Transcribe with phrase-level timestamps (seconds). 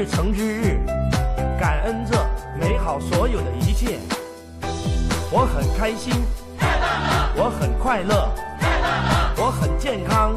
[0.00, 0.80] 日成之日，
[1.60, 2.16] 感恩这
[2.58, 3.98] 美好所有的一切。
[5.30, 6.14] 我很开心，
[7.36, 8.32] 我很快乐，
[9.36, 10.34] 我很健康，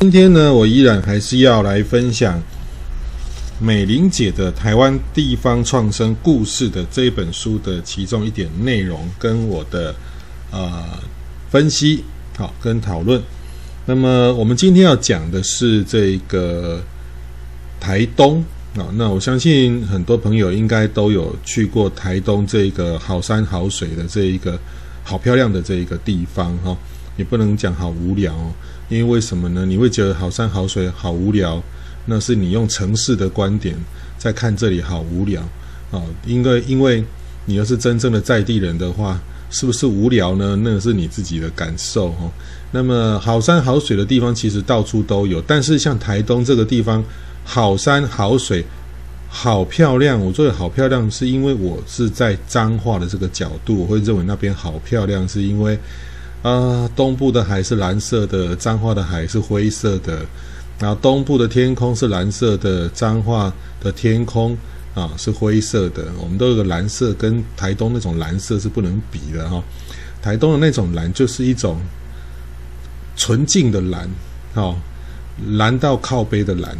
[0.00, 2.42] 今天呢，我依然还是要来分享
[3.58, 9.94] 美玲姐的《台湾地方创生故事》的这一本书的其中一点内容，跟我的
[10.50, 10.98] 呃
[11.50, 12.02] 分析，
[12.38, 13.22] 好跟讨论。
[13.84, 16.82] 那么我们今天要讲的是这个
[17.78, 18.42] 台东
[18.76, 24.58] 啊，那我相信很多朋友应该都有去过台东这个好山好水的这一个
[25.04, 26.74] 好漂亮的这一个地方哈，
[27.20, 28.50] 也不能讲好无聊哦。
[28.88, 29.66] 因为为什么呢？
[29.66, 31.62] 你会觉得好山好水好无聊，
[32.06, 33.76] 那是你用城市的观点
[34.16, 35.42] 在看这里好无聊
[35.92, 36.02] 啊。
[36.26, 37.04] 因为因为
[37.44, 40.56] 你要是真正的在地人的话，是不是无聊呢？
[40.64, 42.32] 那个是你自己的感受哦。
[42.72, 47.04] 那么好山好水的地方其实到处都有，但是像台东这个地方，
[47.44, 48.64] 好山好水
[49.28, 50.18] 好漂亮。
[50.18, 55.78] 我说的好漂亮，是因为我是在彰化的这个角度，我会认为那边好漂亮，是因为。
[56.42, 60.24] 啊，东部的海是蓝色的，彰化的海是灰色的。
[60.78, 63.52] 然后东部的天空是蓝色的，彰化
[63.82, 64.56] 的天空
[64.94, 66.06] 啊是灰色的。
[66.18, 69.64] 我们都有个蓝色，跟台东那种蓝色是不能比的哈、哦。
[70.22, 71.78] 台东的那种蓝就是一种
[73.16, 74.08] 纯净的蓝，
[74.54, 74.74] 哦，
[75.50, 76.74] 蓝到靠背的蓝。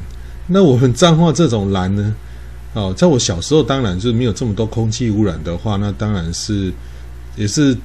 [0.47, 2.15] 那我们彰化这种蓝呢？
[2.73, 6.73] 哦，在我小时候，当然就是没有这么多空气污染的话，那当然是
[7.37, 7.77] 也是。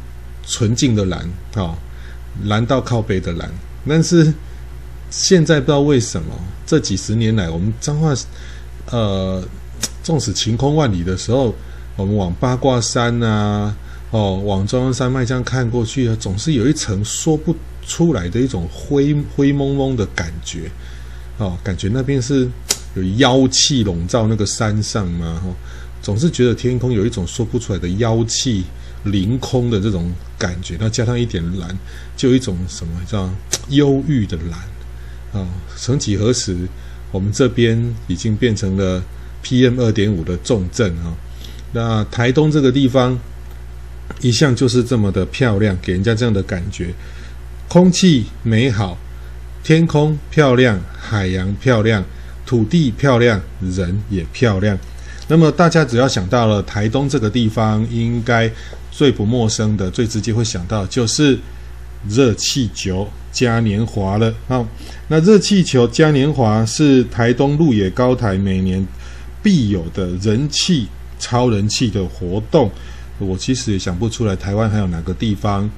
[0.47, 1.75] 纯净的蓝，啊，
[2.43, 3.49] 蓝到靠背的蓝。
[3.87, 4.33] 但是
[5.09, 6.27] 现在不知道为什么，
[6.65, 8.13] 这几十年来，我们彰化，
[8.91, 9.43] 呃，
[10.03, 11.53] 纵使晴空万里的时候，
[11.95, 13.75] 我们往八卦山啊，
[14.11, 17.55] 哦，往中央山脉这样看过去，总是有一层说不
[17.85, 20.69] 出来的一种灰灰蒙蒙的感觉，
[21.37, 22.49] 哦，感觉那边是
[22.95, 25.53] 有妖气笼罩那个山上嘛，哦，
[26.01, 28.63] 总是觉得天空有一种说不出来的妖气。
[29.05, 31.77] 凌空的这种感觉，那加上一点蓝，
[32.17, 33.29] 就有一种什么叫
[33.69, 34.59] 忧郁的蓝
[35.39, 36.55] 啊、曾几何时，
[37.11, 39.03] 我们这边已经变成了
[39.43, 41.13] PM 二点五的重镇啊、
[41.73, 43.17] 那台东这个地方
[44.21, 46.93] 一向就是这么的漂亮，给人家这样的感觉：
[47.67, 48.97] 空气美好，
[49.63, 52.03] 天空漂亮，海洋漂亮，
[52.45, 54.77] 土地漂亮，人也漂亮。
[55.27, 58.49] 那么大家只要想到了台东这个地方，应该。
[58.97, 61.37] 最不陌生的、最直接会想到就是
[62.07, 64.33] 热气球嘉年华了。
[64.47, 64.65] 好，
[65.09, 68.87] 那热气球嘉年华是台东鹿野高台每年
[69.43, 70.87] 必有的人气、
[71.19, 72.71] 超人气的活动。
[73.19, 75.69] 我其实也想不出来，台湾还有哪个地方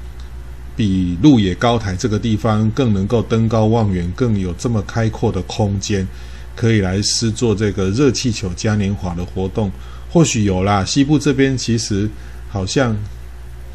[0.75, 6.07] 比鹿野高台这个地方更能够登高望远，更有这么开阔的空间，
[6.55, 9.71] 可以来施做这个热气球嘉年华的活动。
[10.07, 12.07] 或许有啦，西部这边其实。
[12.49, 12.95] 好像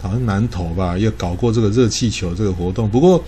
[0.01, 2.89] 好像南投吧，也搞过这个热气球这个活动。
[2.89, 3.23] 不过，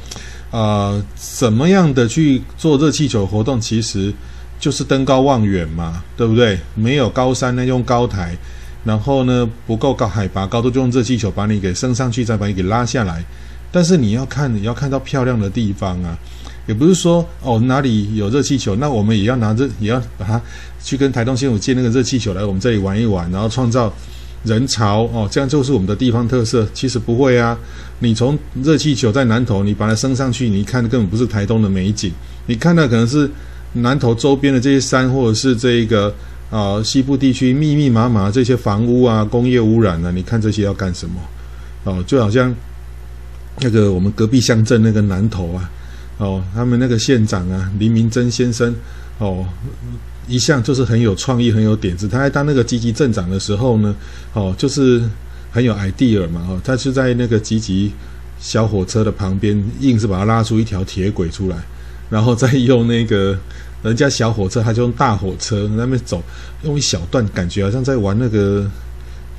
[0.50, 4.12] 呃，怎么样的去做热气球活动，其实
[4.58, 6.58] 就是登高望远嘛，对不对？
[6.74, 8.36] 没有高山呢，用高台，
[8.82, 13.24] 然后呢，不够高海拔高度，就用热气球把你给升上去，再把你给拉下来。
[13.70, 16.18] 但是你要看，你要看到漂亮的地方啊，
[16.66, 20.40] 也不是说哦哪里有热气球，那我们也要拿热，也要把它
[20.82, 23.92] 去跟台东县府借那个热气球来我们这里玩一玩，然后创造。
[24.44, 26.66] 人潮哦，这样就是我们的地方特色。
[26.72, 27.58] 其实不会啊，
[27.98, 32.12] 你从热气球在南投，你把它升上去，你一看根本不是台东的美景，
[32.46, 33.28] 你看到可能是
[33.72, 36.14] 南投周边的这些山，或者是这一个
[36.50, 41.14] 啊、西部地区密密麻麻这些房屋啊、工业污染啊，你看这些要干什么？
[41.84, 42.54] 哦，就好像
[43.60, 45.70] 那个我们隔壁乡镇那个南投啊，
[46.18, 48.74] 哦，他们那个县长啊林明珍先生
[49.18, 49.46] 哦。
[50.26, 52.08] 一向就是很有创意、很有点子。
[52.08, 53.94] 他在当那个积极镇长的时候呢，
[54.32, 55.02] 哦，就是
[55.50, 57.92] 很有 idea 嘛，哦，他是在那个积极
[58.40, 61.56] 小火车的旁边，硬是把它拉出一条铁轨出来，
[62.10, 63.38] 然后再用那个
[63.82, 66.22] 人家小火车，他就用大火车那边走，
[66.62, 68.66] 用一小段，感觉好像在玩那个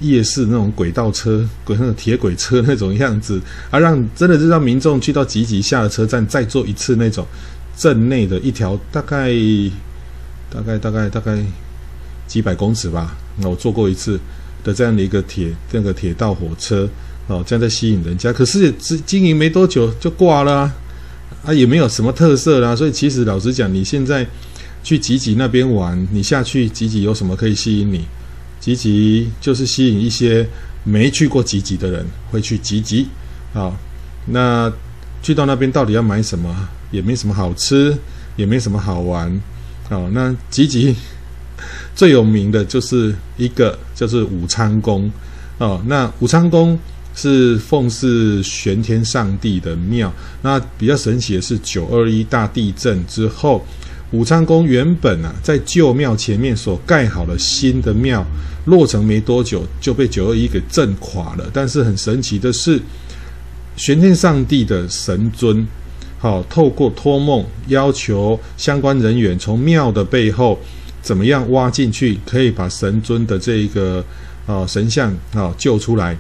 [0.01, 3.41] 夜市那种轨道车、轨那个铁轨车那种样子，
[3.71, 7.25] 啊，让真的是让民众去到集集下了车站，再坐一次那种
[7.75, 9.33] 镇内的一条大概
[10.55, 11.37] 大概大概大概
[12.27, 14.17] 几百公尺吧，那我坐过一次
[14.63, 16.89] 的这样的一个铁那个铁道火车
[17.27, 18.71] 哦，这样在吸引人家，可是
[19.05, 20.71] 经营没多久就挂了
[21.43, 24.25] 啊，也没有什么特色啦，所以其实老实讲，你现在
[24.81, 28.05] 去吉吉那边玩，你下去吉吉有什么可以吸引你？
[28.59, 30.47] 吉吉就是吸引一些
[30.83, 33.07] 没去过吉吉的人会去吉吉，
[33.53, 33.75] 好，
[34.27, 34.71] 那
[35.21, 36.55] 去到那边到底要买什么？
[36.91, 37.97] 也没什么好吃，
[38.37, 39.29] 也没什么好玩，
[39.89, 40.95] 哦，那吉吉
[41.95, 45.11] 最有名的就是一个就是武昌宫，
[45.57, 46.77] 哦，那武昌宫
[47.13, 50.11] 是奉祀玄天上帝的庙，
[50.41, 53.65] 那比较神奇的是九二一大地震之后。
[54.11, 58.25] 武昌宫原本啊，在旧庙前面所盖好的新的庙
[58.65, 61.49] 落成没多久就被九二一给震垮了。
[61.51, 62.79] 但是很神奇的是，
[63.75, 65.67] 玄天上帝的神尊，
[66.17, 70.59] 好透过托梦要求相关人员从庙的背后
[71.01, 74.03] 怎么样挖进去，可以把神尊的这个
[74.47, 76.17] 啊神像啊救出来。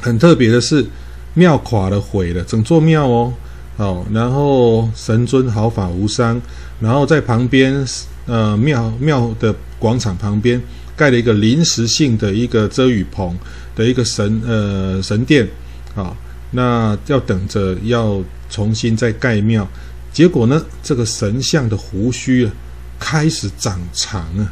[0.00, 0.86] 很特别的是，
[1.34, 3.32] 庙垮了毁了，整座庙哦。
[3.78, 6.42] 哦，然后神尊毫发无伤，
[6.80, 7.86] 然后在旁边，
[8.26, 10.60] 呃，庙庙的广场旁边
[10.96, 13.38] 盖了一个临时性的一个遮雨棚
[13.76, 15.48] 的一个神呃神殿，
[15.94, 16.12] 啊、
[16.50, 19.68] 那要等着要重新再盖庙，
[20.12, 22.52] 结果呢，这个神像的胡须啊
[22.98, 24.42] 开始长长啊，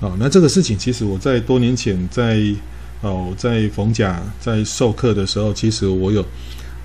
[0.00, 2.42] 啊、哦，那这个事情其实我在多年前在
[3.00, 6.24] 哦在逢甲在授课的时候，其实我有。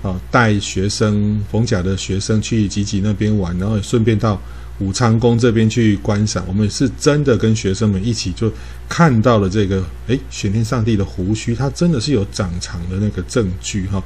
[0.02, 4.38] 啊，带学生逢甲的学生去集集那边玩，然后也顺便到
[4.78, 6.44] 武昌宫这边去观赏。
[6.46, 8.52] 我们是真的跟学生们一起就
[8.86, 14.02] 看到了这个，诶，玄天上帝的胡须，它真的是有长长的那个证据哈。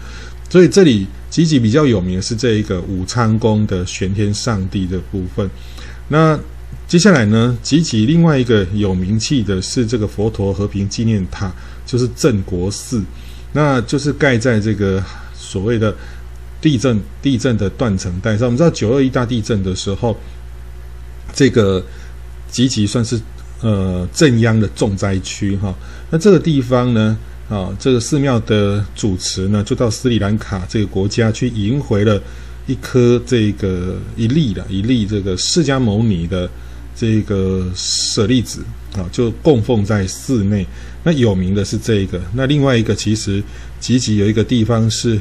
[0.48, 5.48] 所以这里集集比较有名的是这一个武昌宫的玄天上帝的部分。
[6.08, 6.38] 那
[6.86, 11.52] 接下来呢，集集另外一个有名气的是这个佛陀和平纪念塔，
[11.84, 13.02] 就是镇国寺，
[13.52, 15.02] 那就是盖在这个。
[15.40, 15.96] 所谓的
[16.60, 20.14] 地震，地震的断层带上，我们知道九二一大地震的时候，
[21.32, 21.82] 这个
[22.50, 23.18] 集集算是
[23.62, 25.74] 呃震央的重灾区哈。
[26.10, 27.16] 那这个地方呢，
[27.48, 32.20] 啊，这个寺庙的主持呢，就到斯里兰卡这个国家去迎回了
[32.66, 36.48] 一颗这个一粒的一粒这个释迦牟尼的
[36.94, 38.62] 这个舍利子
[38.96, 40.66] 啊，就供奉在寺内。
[41.02, 43.42] 那有名的是这个，那另外一个其实
[43.80, 45.18] 集集有一个地方是。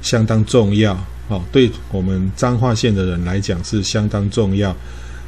[0.00, 0.94] 相当重要，
[1.26, 4.74] 哦，对我们彰化县的人来讲是相当重要，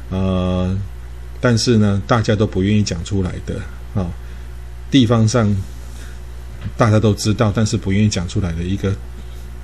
[0.09, 0.73] 呃，
[1.41, 3.59] 但是呢，大家都不愿意讲出来的，
[3.95, 4.09] 哦，
[4.89, 5.53] 地方上
[6.77, 8.93] 大家都知道，但是不愿意讲出来的一个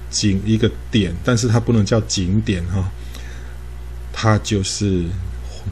[0.09, 2.85] 景一个点，但是它不能叫景点哈，哦，
[4.11, 5.03] 它就是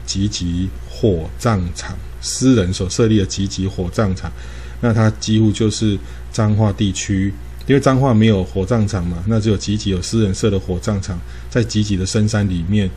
[0.04, 4.30] 集集火葬场，私人所设立的集集火葬场，
[4.80, 5.98] 那它几乎就是
[6.32, 7.32] 彰化地区。
[7.68, 11.18] 因为彰化没有火葬场嘛，那只有集集有私人设的火葬场，
[11.50, 12.88] 在集集的深山里面，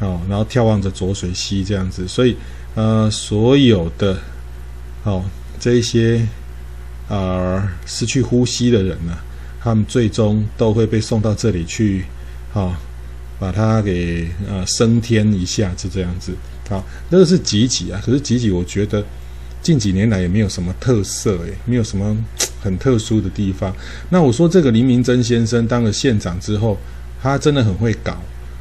[0.00, 2.36] 哦，然后眺望着浊水溪这样子，所以
[2.74, 4.18] 呃，所有的
[5.04, 5.24] 哦
[5.60, 6.26] 这一些
[7.08, 9.16] 呃失去呼吸的人呢、
[9.60, 12.04] 他们最终都会被送到这里去，
[12.52, 12.74] 哦，
[13.38, 16.34] 把他给呃升天一下，是这样子。
[16.68, 19.04] 好，那个是集集啊，可是集集我觉得
[19.62, 22.16] 近几年来也没有什么特色诶，没有什么。
[22.58, 23.72] 很特殊的地方。
[24.10, 26.76] 那我说这个林明珍先生当了县长之后，
[27.22, 28.16] 他真的很会搞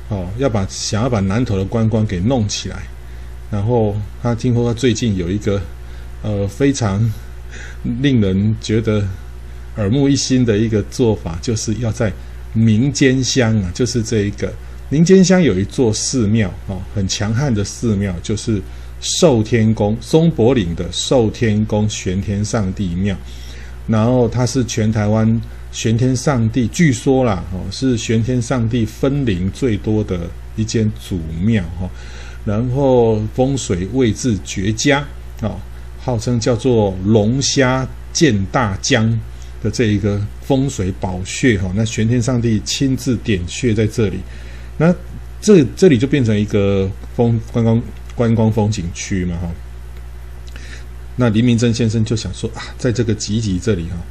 [0.10, 2.84] 哦，要把想要把南投的观光给弄起来。
[3.50, 5.60] 然后他听说他最近有一个
[6.22, 7.02] 呃非常
[8.02, 9.06] 令人觉得
[9.78, 12.12] 耳目一新的一个做法，就是要在
[12.54, 14.52] 民间乡啊，就是这一个
[14.90, 18.62] 民间乡有一座寺庙哦，很强悍的寺庙，就是
[19.02, 23.16] 寿天宫松柏岭的寿天宫玄天上帝庙。
[23.88, 30.20] 然后它是全台湾玄天上帝，据说啦，哦，是玄天上帝分灵最多的
[30.56, 31.90] 一间祖庙哈。
[32.46, 35.00] 然后风水位置绝佳
[35.42, 35.58] 啊，
[36.06, 39.20] 号称叫做龙虾见大江
[39.64, 41.72] 的这一个风水宝穴哈。
[41.74, 44.20] 那玄天上帝亲自点穴在这里，
[44.78, 44.94] 那
[45.42, 47.82] 这这里就变成一个风观光
[48.14, 49.50] 观光风景区嘛哈。
[51.16, 54.02] 那林明珍先生就想说啊，在这个集集这里哈、哦，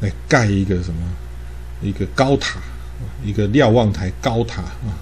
[0.00, 1.00] 来盖一个什么，
[1.82, 2.58] 一个高塔，
[3.24, 4.98] 一个瞭望台高塔啊。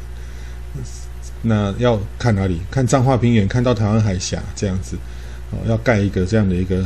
[1.41, 2.61] 那要看哪里？
[2.71, 4.99] 看彰化平原，看到台湾海峡这样子，
[5.50, 6.85] 哦，要盖一个这样的一个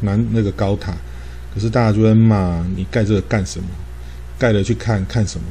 [0.00, 0.92] 南那个高塔，
[1.54, 3.68] 可是大家就在骂你盖这个干什么？
[4.38, 5.46] 盖了去看看什么？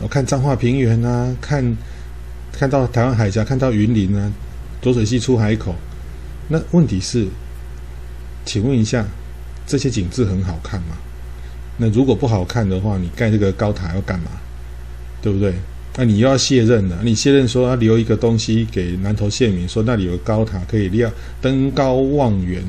[0.00, 1.76] 我看彰化平原啊，看
[2.52, 4.32] 看到台湾海峡，看到云林啊，
[4.80, 5.74] 浊水溪出海口。
[6.48, 7.26] 那问题是，
[8.44, 9.06] 请问一下，
[9.66, 10.96] 这些景致很好看吗？
[11.78, 14.30] 那如果不好看的话，你盖这个高塔要干嘛？
[15.22, 15.54] 对不对？
[15.96, 22.62] 那你又要卸任了，你卸任说要留一个东西给南投县民，说那里有个高塔可以亮登高望远，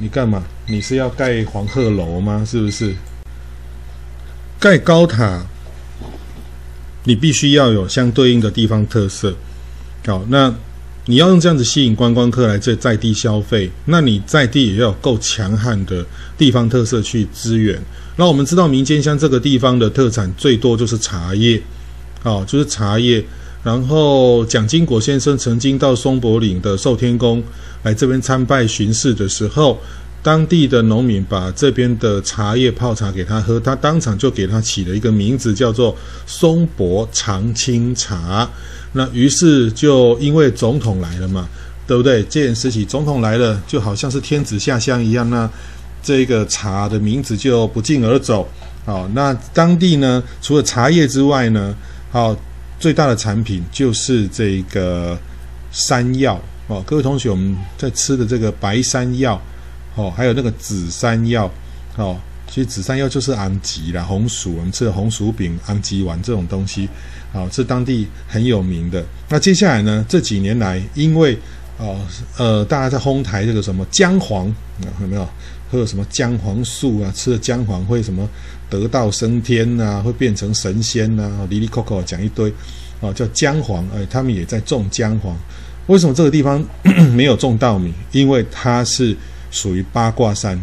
[0.00, 0.44] 你干嘛？
[0.68, 2.44] 你是要盖黄鹤楼吗？
[2.48, 2.94] 是不是？
[4.60, 5.44] 盖高塔，
[7.04, 9.34] 你必须要有相对应的地方特色。
[10.06, 10.54] 好，那
[11.06, 16.06] 你要用这样子吸引观光客来这在地消费，那你在地也要有够强悍的
[16.38, 17.80] 地方特色去支援。
[18.16, 21.60] 那我们知道民间乡这个地方的特产最多就是茶叶，
[22.26, 23.24] 哦，就是茶叶。
[23.62, 27.42] 然后蒋经国先生曾经到松柏岭的寿天宫
[27.82, 29.78] 来这边参拜巡视的时候。
[30.22, 38.50] 当地的农民把这边的茶叶泡茶给他喝，他当场就给他起了一个名字，叫做松柏长青茶。
[38.90, 41.48] 那于是就因为总统来了嘛，
[41.86, 42.24] 对不对？
[42.24, 45.48] 这件事情总统来了，就好像是天子下乡一样，那
[46.02, 48.48] 这个茶的名字就不胫而走。
[48.84, 51.72] 好，那当地呢，除了茶叶之外呢，
[52.10, 52.36] 好，
[52.78, 55.18] 最大的产品就是这个
[55.70, 56.82] 山药哦。
[56.86, 59.40] 各位同学，我们在吃的这个白山药。
[59.96, 61.50] 哦，还有那个紫山药，
[61.96, 66.86] 哦，其实紫山药就是安吉啦，红薯，我们吃的红薯饼、安吉丸这种东西，
[67.32, 69.02] 哦，是当地很有名的。
[69.26, 71.38] 那接下来呢，这几年来，因为
[71.78, 71.98] 哦，
[72.36, 74.54] 呃，大家在哄抬这个什么姜黄，
[75.00, 75.26] 有没有？
[75.68, 77.10] 喝什么姜黄素啊？
[77.12, 78.28] 吃了姜黄会什么
[78.68, 80.00] 得道升天啊？
[80.00, 81.46] 会变成神仙呐、啊？
[81.50, 82.52] 哩哩扣扣讲一堆，
[83.00, 85.36] 哦，叫姜黄，哎，他们也在种姜黄。
[85.86, 86.64] 为什么这个地方
[87.14, 87.92] 没有种稻米？
[88.12, 89.16] 因为它是。
[89.52, 90.60] 属于八卦山，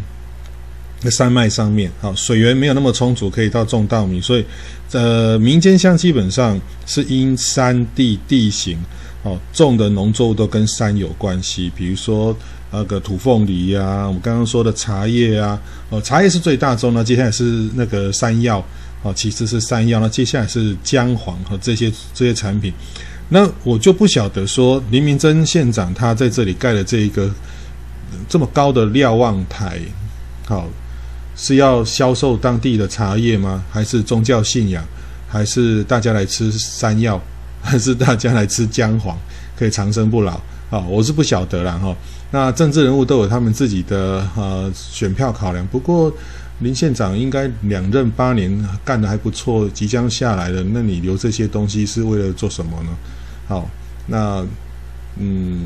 [1.02, 4.44] 那山脉上面，好，水源没有那么充足，可以到种稻米，所以，
[4.92, 8.78] 呃，民间乡基本上是因山地地形，
[9.24, 12.36] 哦，种的农作物都跟山有关系，比如说
[12.74, 15.58] 那个土凤梨呀、我们刚刚说的茶叶啊，
[15.90, 18.64] 哦，茶叶是最大宗，那接下来是那个山药，
[19.02, 22.72] 哦，其次是山药，那接下来是姜黄和这些这些产品，
[23.28, 27.30] 那我就不晓得说林明珍县长他在这里盖了这一个。
[28.28, 29.80] 这么高的瞭望台，
[30.46, 30.68] 好，
[31.34, 33.64] 是要销售当地的茶叶吗？
[33.70, 34.84] 还是宗教信仰？
[35.26, 37.20] 还是大家来吃山药？
[37.60, 39.18] 还是大家来吃姜黄，
[39.56, 40.40] 可以长生不老？
[40.70, 41.96] 啊，我是不晓得啦哈。
[42.30, 45.66] 那政治人物都有他们自己的呃选票考量。
[45.68, 46.12] 不过
[46.60, 52.90] 林县长应该两任八年干得还不错，即将下来了，那你留这些东西是为了做什么呢？
[53.48, 53.68] 好，
[54.06, 54.44] 那
[55.18, 55.64] 嗯。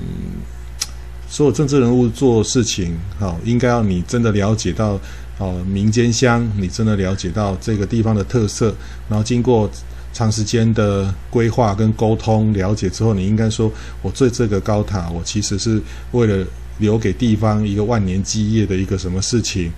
[1.30, 4.98] 所有政治人物做事情，好，应该要你真的了解到，
[5.36, 8.74] 哦，民间乡，你真的了解到这个地方的特色，
[9.10, 9.70] 然后经过
[10.18, 13.70] 长时间的规划跟沟通了解之后，你应该说，
[14.02, 16.44] 我做这个高塔，我其实是为了
[16.78, 19.70] 留给地方一个万年基业的一个什么事情，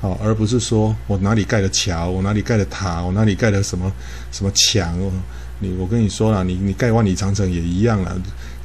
[0.00, 3.90] 好，而不是说我哪里盖了桥，我哪里盖了塔，我哪里盖了什么
[4.30, 4.96] 什么墙，
[5.58, 8.16] 你我跟你说了，你你盖万里长城也一样了。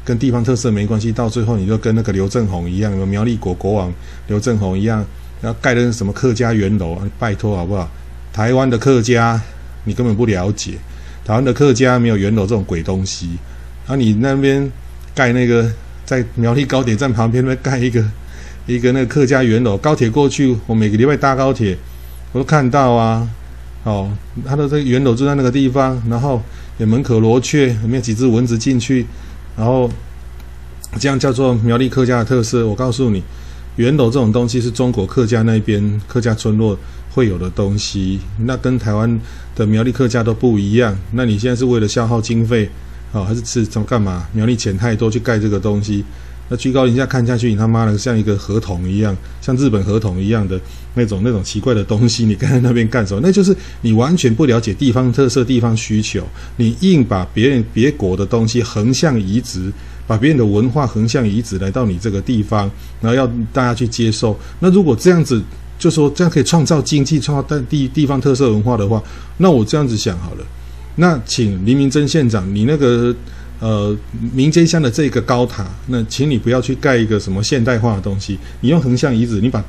[0.06, 3.92] 跟地方特色没关系，到最后你就跟那个刘正宏一样，苗栗国国王
[4.28, 5.04] 刘正宏一样，
[5.42, 7.90] 然后盖的是什么客家圆楼，拜托好不好？
[8.32, 9.42] 台湾的客家
[9.84, 10.78] 你根本不了解，
[11.25, 13.27] 台湾的客家没有圆楼这种鬼东西。
[13.86, 14.72] 然后，你那边
[15.13, 15.72] 盖那个
[16.06, 18.03] 在苗栗高铁站旁边那盖一个
[18.65, 21.77] 一个那个客家圆楼，高铁过去，我每个礼拜搭高铁
[22.32, 23.27] 我都看到啊。
[23.84, 24.10] 哦，
[24.46, 26.42] 他的这个圆楼就在那个地方，然后
[26.77, 29.06] 也门可罗雀，里面有几只蚊子进去。
[29.58, 29.92] 然后，
[30.98, 32.65] 这样叫做苗栗客家的特色。
[32.65, 33.22] 我告诉你，
[33.77, 36.77] 圆楼这种东西是中国客家那边客家村落
[37.10, 39.20] 会有的东西，那跟台湾
[39.56, 40.98] 的苗栗客家都不一样。
[41.12, 42.70] 那你现在是为了消耗经费，
[43.12, 44.27] 哦，还是是怎么干嘛？
[44.34, 46.03] 苗栗钱太多去盖这个东西。
[46.50, 50.60] 那居高临下看下去，你他妈的像一个河童一样，像日本河童一样的
[50.94, 53.22] 那种那种奇怪的东西，你盖在那边干什么？
[53.24, 56.27] 那就是你完全不了解地方特色、地方需求，
[56.58, 59.72] 你硬把别人别国的东西横向移植，
[60.06, 62.70] 把别人的文化横向移植来到你这个地方，
[63.02, 64.38] 然后要大家去接受。
[64.60, 65.42] 那如果这样子，
[65.80, 69.02] 就说这样可以创造经济、创造当地地方特色文化的话，
[69.38, 70.46] 那我这样子想好了，
[70.96, 73.16] 那请黎明溱县长，你那个。
[73.60, 73.96] 呃，
[74.34, 79.64] 民间乡的这个高塔，那请你不要去盖一个什么现代化的东西，你用横向移植，你把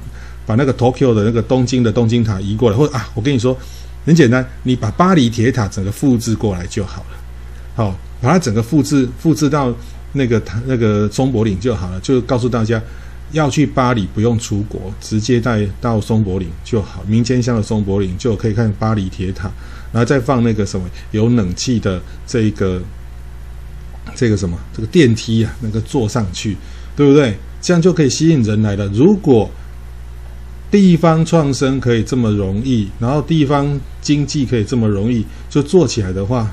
[0.45, 3.57] 把那个 Tokyo 的那个东京的东京塔移过来，或者啊，我跟你说
[4.05, 7.17] 很简单，你把巴黎铁塔整个复制过来就好了，
[7.77, 9.73] 好，把它整个复制复制到
[10.15, 12.81] 那个塔那个松柏岭就好了，就告诉大家，
[13.33, 17.05] 要去巴黎不用出国，直接带到松柏林就好。
[17.07, 19.51] 民间乡的松柏林就可以看巴黎铁塔，
[19.93, 22.81] 然后再放那个什么有冷气的这个
[24.15, 26.57] 这个什么这个电梯啊，那个坐上去，
[26.97, 27.37] 对不对？
[27.61, 28.87] 这样就可以吸引人来了。
[28.89, 29.51] 如果
[30.71, 36.51] 地方创生可以这么容易，然后地方经济可以这么容易就做起来的话，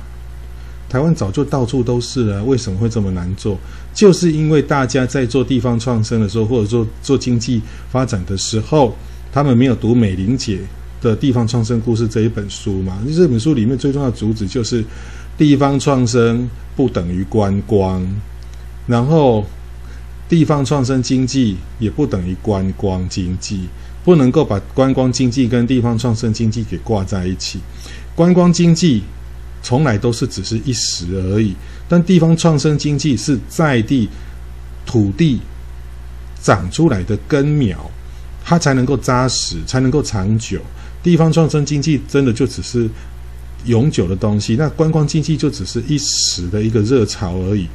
[0.92, 2.44] 台湾早就到处都是了。
[2.44, 3.58] 为什么会这么难做？
[3.94, 8.94] 就是因为大家在做地方创生的时候，或者说做经济发展的时候，
[9.32, 10.60] 他们没有读美玲姐
[11.02, 13.02] 的地方创生故事这一本书嘛。
[13.16, 14.84] 这本书里面最重要的主旨就是，
[15.38, 18.06] 地方创生不等于观光，
[18.86, 19.46] 然后
[20.28, 23.62] 地方创生经济也不等于观光经济。
[24.04, 27.60] 不能够把观光经济跟地方创生经济给挂在一起，
[28.16, 29.04] 观光经济
[29.62, 31.56] 从来都是只是一时而已，
[31.88, 34.10] 但地方创生经济是在地
[34.86, 35.40] 土地
[36.42, 37.90] 长出来的根苗，
[38.44, 40.60] 它才能够扎实，才能够长久。
[41.04, 42.90] 地方创生经济真的就只是
[43.66, 47.68] 永久的东西，那观光经济就只是一时的一个热潮而已。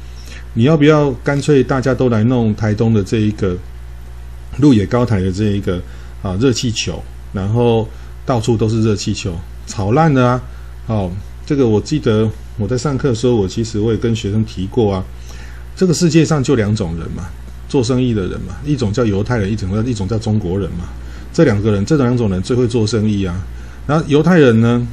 [0.53, 3.55] 你要不要干脆大家都来弄台东的这一个
[4.57, 5.81] 鹿野高台的这一个？
[6.23, 7.01] 啊，热气球，
[7.31, 7.87] 然后
[8.25, 9.35] 到处都是热气球，
[9.67, 10.41] 炒烂的啊！
[10.87, 11.11] 哦，
[11.47, 15.01] 这个我记得我在上课的时候，我其实我也跟学生提过啊。
[15.77, 17.23] 这个世界上就两种人嘛，
[17.69, 20.89] 做生意的人嘛，一种叫犹太人，一种叫一种叫中国人嘛。
[21.31, 23.33] 这两个人，这两种人最会做生意啊。
[23.87, 24.85] 然后犹太人呢？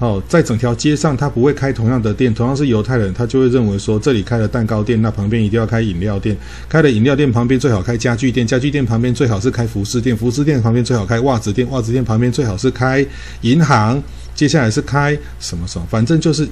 [0.00, 2.34] 哦，在整条街上，他不会开同样的店。
[2.34, 6.36] 同样是犹太人，他就会认为说，这里开了蛋糕店，那旁边一定要开饮料店。
[6.68, 13.06] 开了饮料店旁边最好开家具店，家具店旁边最好是开服饰店，服饰店旁边最好开袜子店，袜子店旁边最好是开
[13.42, 14.02] 银行。
[14.34, 16.46] 接下来是开什么什么，反正就是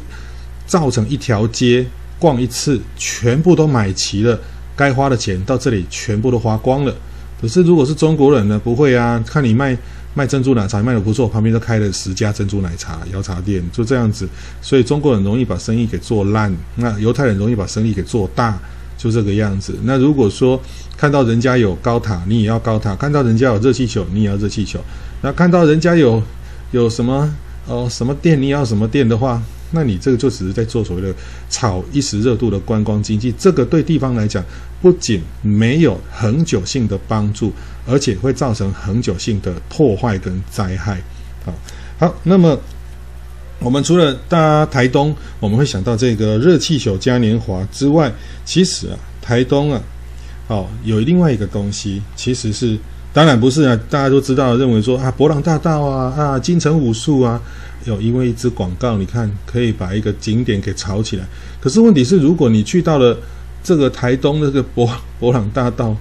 [0.64, 1.84] 造成一条街
[2.20, 4.38] 逛一次，全部都买齐了，
[4.76, 6.94] 该花的钱到这里全部都花光了。
[7.40, 8.60] 可是如果是中国人呢？
[8.62, 9.76] 不会啊，看你卖。
[10.14, 14.28] 卖珍珠奶茶卖的不错，旁边都开了十家珍珠奶茶摇茶店，就这样子。
[14.60, 18.58] 所以中国人容易把生意给做烂，那犹太人容易把生意给做大，
[18.98, 19.74] 就这个样子。
[19.84, 20.60] 那如果说
[20.96, 24.78] 看到人家有高塔，你也要高塔；看到人家有热气球，你也要热气球。
[25.22, 26.22] 那看到人家有
[26.72, 27.34] 有什么
[27.66, 29.42] 哦什么店，你要什么店的话。
[29.74, 31.14] 那你这个就只是在做所谓的
[31.48, 34.44] 炒一时热度的观光经济，这个对地方来讲，
[34.82, 37.50] 不仅没有恒久性的帮助，
[37.86, 41.00] 而且会造成恒久性的破坏跟灾害。
[41.46, 41.54] 好，
[41.98, 42.58] 好，那么
[43.60, 48.12] 我们除了大家台东，我们会想到这个热气球嘉年华之外，
[48.44, 49.80] 其实啊，台东啊，
[50.48, 52.78] 哦，有另外一个东西，其实是
[53.12, 57.40] 当然不是啊，大家都知道，认为说啊，博朗大道啊，啊，金城武术啊。
[57.84, 61.24] 有因为一支广告，你看可以把一个景点给炒起来。
[61.60, 63.16] 可是问题是，如果你去到了
[63.62, 65.96] 这个台东那个博 博朗大道，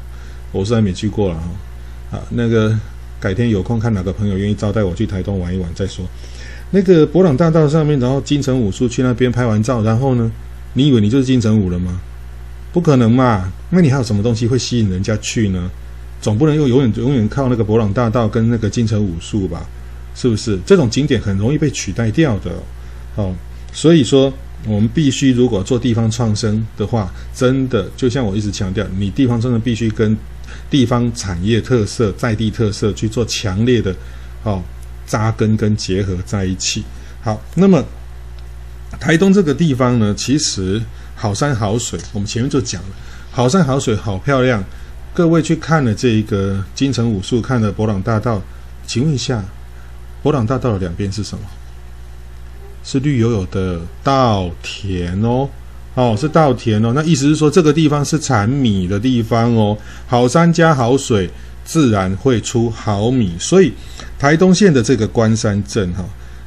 [0.52, 2.17] 我是还没去过了哈。
[2.17, 2.78] 啊，那个
[3.20, 6.06] 改天有空看哪个朋友愿意招待我去台东玩一玩再说。
[6.72, 10.32] 那个博朗大道上面，然后金城武术去那边拍完照，然后呢，
[10.74, 12.00] 你以为你就是金城武了吗？
[12.74, 13.52] 不可能嘛！
[13.70, 15.70] 那你还有什么东西会吸引人家去呢？
[16.22, 19.65] 总不能又永远永远靠那个博朗大道跟那个金城武术吧？
[20.13, 22.52] 是不是这种景点很容易被取代掉的？
[23.15, 23.34] 哦，
[23.74, 24.32] 所以说
[24.65, 30.15] 我们必须如果做地方创生的话，真的就像我一直强调，你地方创生必须跟
[30.69, 33.95] 地方产业特色、在地特色去做强烈的
[34.43, 34.62] 哦
[35.06, 36.84] 扎根跟结合在一起。
[37.21, 37.84] 好，那么
[39.00, 40.82] 台东这个地方呢，其实
[41.15, 42.89] 好山好水，我们前面就讲了，
[43.32, 44.63] 好山好水好漂亮。
[45.13, 48.41] 各位去看了这一个金城武树，看了博朗大道，
[48.86, 49.43] 请问一下。
[50.21, 51.43] 伯朗大道的两边是什么？
[52.84, 55.47] 是绿油油的稻田哦，
[55.93, 56.91] 哦，是稻田哦。
[56.95, 59.77] 那意思是说，这个地方是产米的地方哦。
[60.07, 61.29] 好山加好水，
[61.63, 63.34] 自然会出好米。
[63.39, 63.71] 所以，
[64.17, 66.03] 台东县的这个关山镇哈，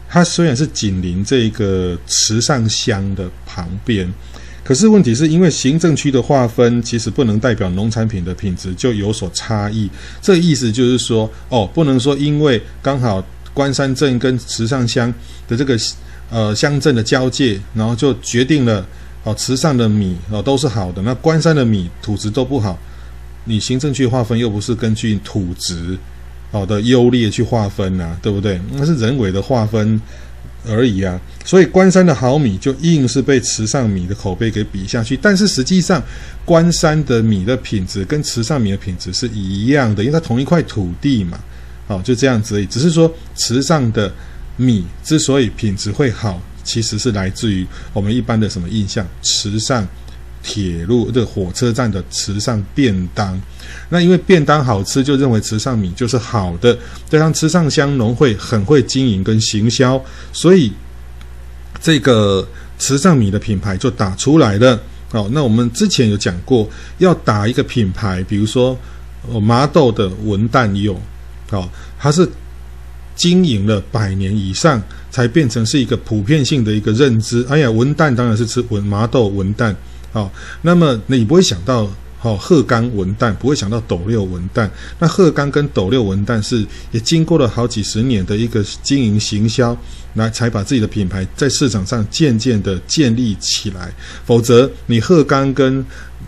[0.09, 4.13] 它虽然是紧邻这个池上乡的旁边，
[4.65, 9.89] 可是问题是因为行政区的划分，其实不能代表农产品的品质就有所差异。
[10.21, 13.25] 这意思就是说，哦，不能说因为刚好。
[13.55, 15.11] 关山镇跟池上乡
[15.49, 15.79] 的这个
[16.29, 18.85] 呃乡镇的交界，然后就决定了
[19.23, 22.77] 哦，池上的米哦都是好的，那关山的米土质都不好。
[23.45, 25.97] 你行政区划分又不是根据土质
[26.51, 28.61] 好的优劣去划分呐，对不对？
[28.73, 30.01] 那是人为的划分
[30.67, 31.21] 而已啊。
[31.45, 36.03] 所以关山的好米就硬是被池上米的口碑给比下去，但是实际上
[36.45, 41.39] 关山的米的品质跟池上米的品质是一样的，因为它同一块土地嘛。
[41.87, 42.67] 好，就这样子而已。
[42.67, 44.13] 只是说，池上的
[44.57, 49.07] 米之所以品质会好，其实是来自于我们一般的什么印象？
[49.23, 49.87] 池上
[50.43, 53.41] 铁路的火车站的池上便当。
[53.89, 56.77] 那因为便当好吃，就认为池上米就是好的。
[57.09, 60.73] 加上池上乡农会很会经营跟行销，所以
[61.81, 62.47] 这个
[62.79, 64.81] 池上米的品牌就打出来了。
[65.13, 66.69] 哦，那我们之前有讲过，
[66.99, 68.77] 要打一个品牌，比如说
[69.43, 71.01] 麻豆的文旦柚，
[71.51, 72.29] 哦，它是
[73.15, 77.45] 经营了百年以上，才变成是一个普遍性的一个认知。
[77.49, 79.75] 哎呀，文旦当然是吃文麻豆文旦，
[80.13, 80.31] 哦，
[80.63, 81.89] 那么你不会想到。
[82.25, 84.67] 哦，鹤冈文旦不会想到斗六文旦。
[84.99, 89.77] 那鹤冈跟斗六文旦是也经过了好几十年的一个经营行销，
[90.15, 93.93] 来才把自己的品牌在市场上渐渐的建立起来。
[94.25, 95.85] 否则，你鹤冈跟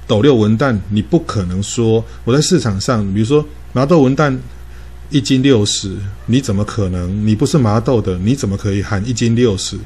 [0.06, 4.36] 斗六文旦，你不可能说我在市场上，比如说麻豆文旦
[5.10, 7.26] 一斤六十，你怎么可能？
[7.26, 9.76] 你不是麻豆的，你怎么可以喊一斤六十？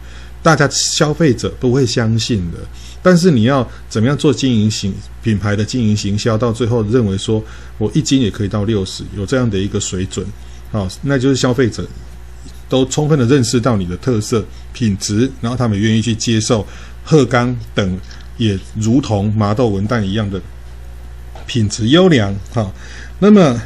[0.43, 2.59] 大家消费者不会相信的。
[3.03, 7.43] 但是你要怎么样做经营行品牌的经营行销，到最后认为说
[7.79, 10.27] 我一斤也可以到六十，有这样的一个水准，
[10.71, 11.87] 好，那就是消费者
[12.69, 16.67] 都充分的认识到你的特色品质，然后他们愿意去接受
[17.05, 17.99] 鹤冈等
[18.37, 20.41] 也如同麻豆文旦一样的
[21.47, 22.73] 品质优良，好，
[23.19, 23.61] 那么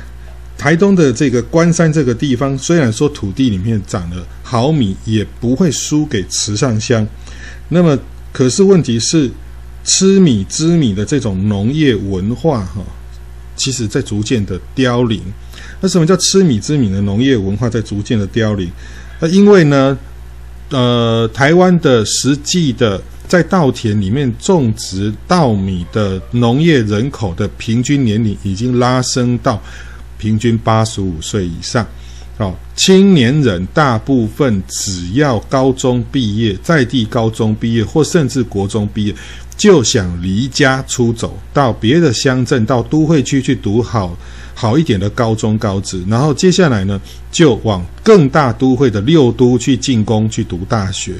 [0.64, 7.06] 台东的这个关山这个地方，虽然说土地里面长了好米，也不会输给池上乡，
[7.68, 7.98] 那么。
[8.32, 9.30] 可是问题是，
[9.84, 12.82] 吃米知米的这种农业文化，哈，
[13.54, 15.20] 其实在逐渐的凋零。
[15.82, 18.66] 那什么叫吃米知米的农业文化在逐渐的凋零？
[19.20, 19.98] 那因为呢，
[20.70, 22.98] 呃，台湾的实际的
[23.28, 29.62] 在稻田里面种植稻米的农业人口的平均年龄已经拉升到
[30.24, 31.86] 平均八十五岁以上。
[32.38, 39.14] 哦，青年人大部分只要高中毕业，在地高中毕业或甚至国中毕业，
[39.56, 44.16] 就想离家出走到别的乡镇、到都会区去读好
[44.52, 51.12] 好一点的高中高职，然后接下来呢，就往更大都会的六都去进攻去读大学。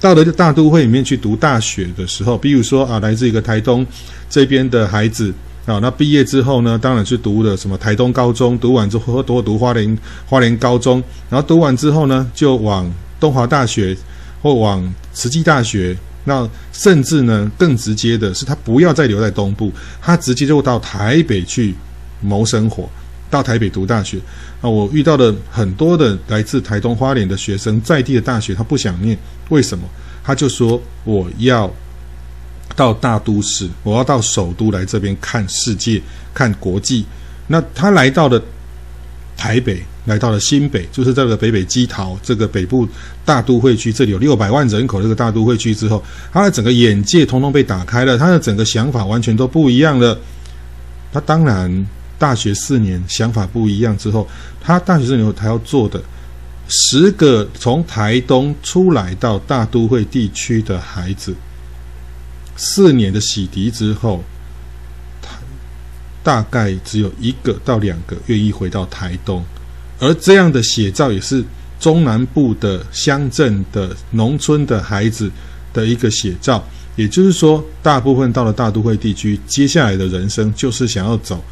[0.00, 3.86] 到了大都会里面去读大学的时候，比如说啊，来自一个台东
[4.28, 5.32] 这边的孩子。
[5.66, 13.96] 啊，那毕业之后呢，当然是读了什么台东高中，读完之后多读花莲花莲高中，然后读完之后呢，就往东华大学
[14.40, 15.96] 或往慈济大学。
[16.22, 21.74] 那甚至呢，更直接的是，他不要再留在东部，他直接就到台北去
[22.20, 22.88] 谋生活，
[23.28, 24.18] 到台北读大学。
[24.60, 29.84] 啊，我遇到了很多的来自台东花莲的学生，在地的大学他不想念，为什么？
[30.22, 31.68] 他就说我要。
[32.76, 36.00] 到大都市，我要到首都来这边看世界、
[36.34, 37.04] 看国际。
[37.48, 38.40] 那他来到了
[39.36, 42.86] 台北，来到了新北，就是这个北北基桃这个北部
[43.24, 50.18] 大都会区，这里有六百万人口这个大都会区之后，他的整个眼界通通被打开了，他的整个想法完全都不一样了。
[51.12, 51.86] 他当然
[52.18, 54.28] 大学四年想法不一样之后，
[54.60, 56.02] 他大学四年他要做的
[56.68, 61.34] 十个从台东出来到大都会地区的孩子。
[62.56, 64.24] 四年的洗涤之后，
[65.20, 65.30] 他
[66.22, 69.44] 大概只有一个到两个愿意回到台东，
[69.98, 71.44] 而这样的写照也是
[71.78, 75.30] 中南部的乡镇的农村的孩子
[75.72, 76.66] 的一个写照。
[76.96, 81.44] 也就是说，大部分到了大都会地区，接下来的人生就是想要走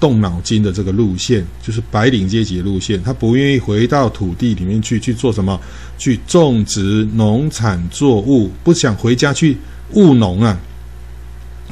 [0.00, 3.00] 动脑筋的这个路线，就是白领阶级的路线。
[3.00, 5.60] 他不愿意回到土地里面去去做什么，
[5.98, 9.56] 去种植农产作物，不想回家去。
[9.94, 10.58] 务农啊，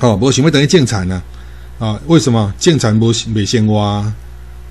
[0.00, 1.22] 哦，我想要等于建产呢，
[1.78, 4.12] 啊，为什么建产不没先挖？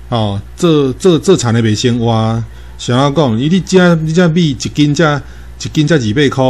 [0.08, 2.42] 哦，这这这产的没先挖，
[2.78, 5.22] 想要讲，你你家你家米一斤价
[5.62, 6.44] 一斤价几倍块？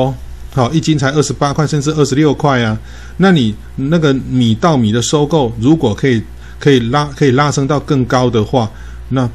[0.53, 2.77] 好，一斤才二十八块，甚至二十六块啊。
[3.19, 6.23] 那你那个米稻米的收购，如果可以
[6.59, 8.69] 可以拉可以拉升到更高的话，
[9.11, 9.29] 那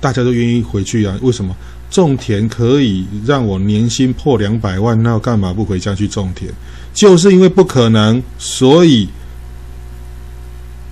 [0.00, 1.16] 大家都愿意回去啊？
[1.22, 1.56] 为什么？
[1.90, 6.50] 种田可以让我年薪破两百万，那我干嘛不回家去种田？
[6.92, 9.08] 就是因为不可能，所以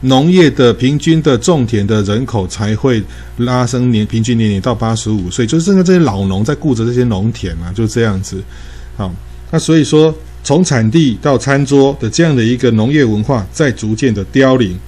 [0.00, 3.02] 农业的平均的种田的人口才会
[3.38, 8.42] 拉升年平均年龄到八十五岁，就是这个这些老农在顾着这些农田嘛，就这样子。
[8.96, 9.12] 好，
[9.50, 14.78] 那所以说，从产地到餐桌的这样的一个农业文化，在逐渐的凋零。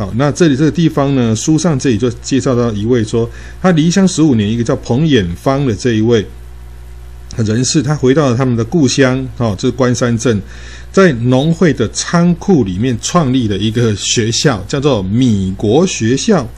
[0.00, 3.28] 好，那这里这个地方呢，书上这里就介绍到一位说，
[3.60, 6.24] 他离乡十五年，一个叫彭远芳的这一位
[7.36, 10.40] 人士，他回到了他们的故乡，哦，这是关山镇，
[10.90, 16.48] 在农会的仓库里面创立了一个学校，叫做米国学校，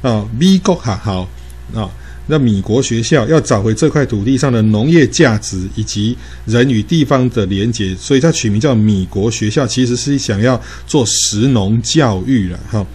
[0.00, 1.28] 啊，米国学校，
[1.74, 1.90] 啊，
[2.32, 6.16] 那米国学校要找回这块土地上的农业价值以及
[6.46, 12.86] 人与地方的连结，所以他取名叫米国学校，其实是想要做食农教育了哈。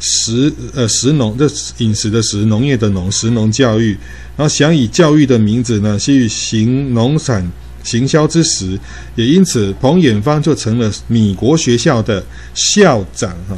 [0.00, 1.48] 食呃食农这
[1.78, 3.96] 饮食的食，农业的农，食农教育，
[4.36, 7.48] 然后想以教育的名字呢去行农产
[7.84, 8.76] 行销之实，
[9.14, 12.24] 也因此彭远芳就成了米国学校的
[12.54, 13.56] 校长哈。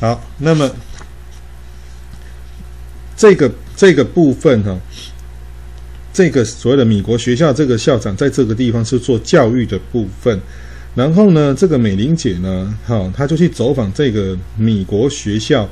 [0.00, 0.70] 好，那么
[3.16, 4.76] 这个这个部分哈，
[6.12, 10.36] 这个所谓的米国学校这个校长在这个地方是做教育的部分。
[10.96, 15.62] 然后呢，这个美玲姐呢，哈，她就去走访这个米国学校，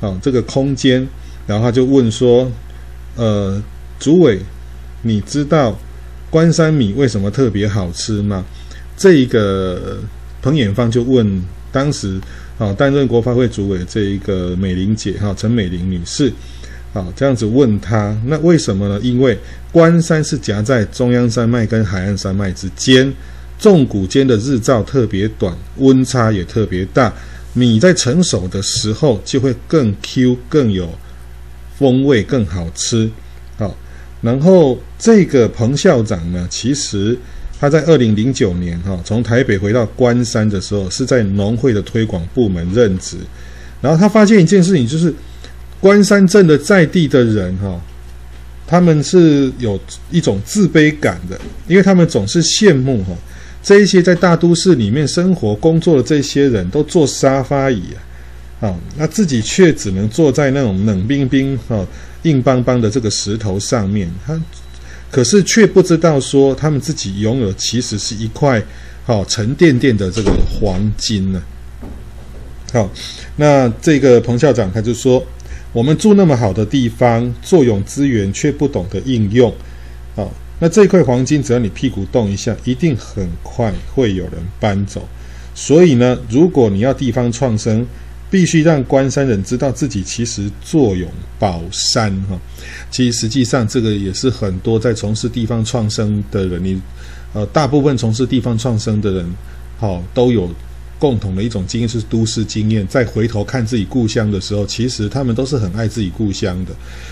[0.00, 1.06] 啊，这个空间，
[1.46, 2.50] 然后她就问说，
[3.16, 3.62] 呃，
[3.98, 4.40] 主委，
[5.02, 5.78] 你知道
[6.30, 8.42] 关山米为什么特别好吃吗？
[8.96, 9.98] 这一个
[10.40, 12.18] 彭远芳就问当时
[12.56, 16.32] 啊担任国发会主委这一个美玲姐哈陈美玲女士，
[16.92, 19.00] 啊这样子问他，那为什么呢？
[19.02, 19.38] 因为
[19.70, 23.12] 关山是夹在中央山脉跟海岸山脉之间。
[23.58, 27.12] 纵谷间的日照特别短，温差也特别大，
[27.54, 30.88] 米在成熟的时候就会更 Q、更有
[31.78, 33.08] 风味、更好吃。
[33.56, 33.72] 好，
[34.20, 37.16] 然后这个彭校长呢，其实
[37.60, 43.16] 他在二零零九年哈从台北回到关山的时候，是在农会的推广部门任职。
[43.80, 45.14] 然后他发现一件事情，就是
[45.82, 47.80] 关山镇的在地的人哈，
[48.68, 49.78] 他们是有
[50.12, 53.12] 一种自卑感的，因为他们总是羡慕哈。
[53.64, 57.82] 这一些在大都市里面生活工作的这些人都坐沙发椅
[58.60, 61.84] 啊，啊，那自己却只能坐在那种冷冰冰、啊、
[62.22, 64.08] 硬邦邦的这个石头上面。
[64.24, 64.40] 他
[65.10, 68.62] 可是却不知道说，他们自己拥有其实是一块
[69.04, 71.42] 好沉甸甸的这个黄金呢。
[72.72, 72.88] 好，
[73.34, 75.24] 那这个彭校长他就说，
[75.72, 79.52] 我们住那么好的地方，坐拥资源却不懂得应用，
[80.14, 80.32] 好。
[80.58, 85.08] 那这块黄金，只要你屁股动一下，一定很快会有人搬走。
[85.56, 87.84] 所以呢，如果你要地方创生，
[88.30, 92.38] 必须让关山人知道自己其实坐拥宝山哈。
[92.92, 96.80] 其实实际上，这个也是很多在从事地方创生的人，你
[97.32, 99.26] 呃，大部分从事地方创生的人，
[99.78, 100.48] 好都有
[101.02, 102.86] 共同的一种经验，是都市经验。
[102.86, 106.70] 再回头看自己故乡的时候，其实他们都是很爱自己故乡的。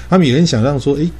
[0.09, 1.11] 他们也很想让说，诶。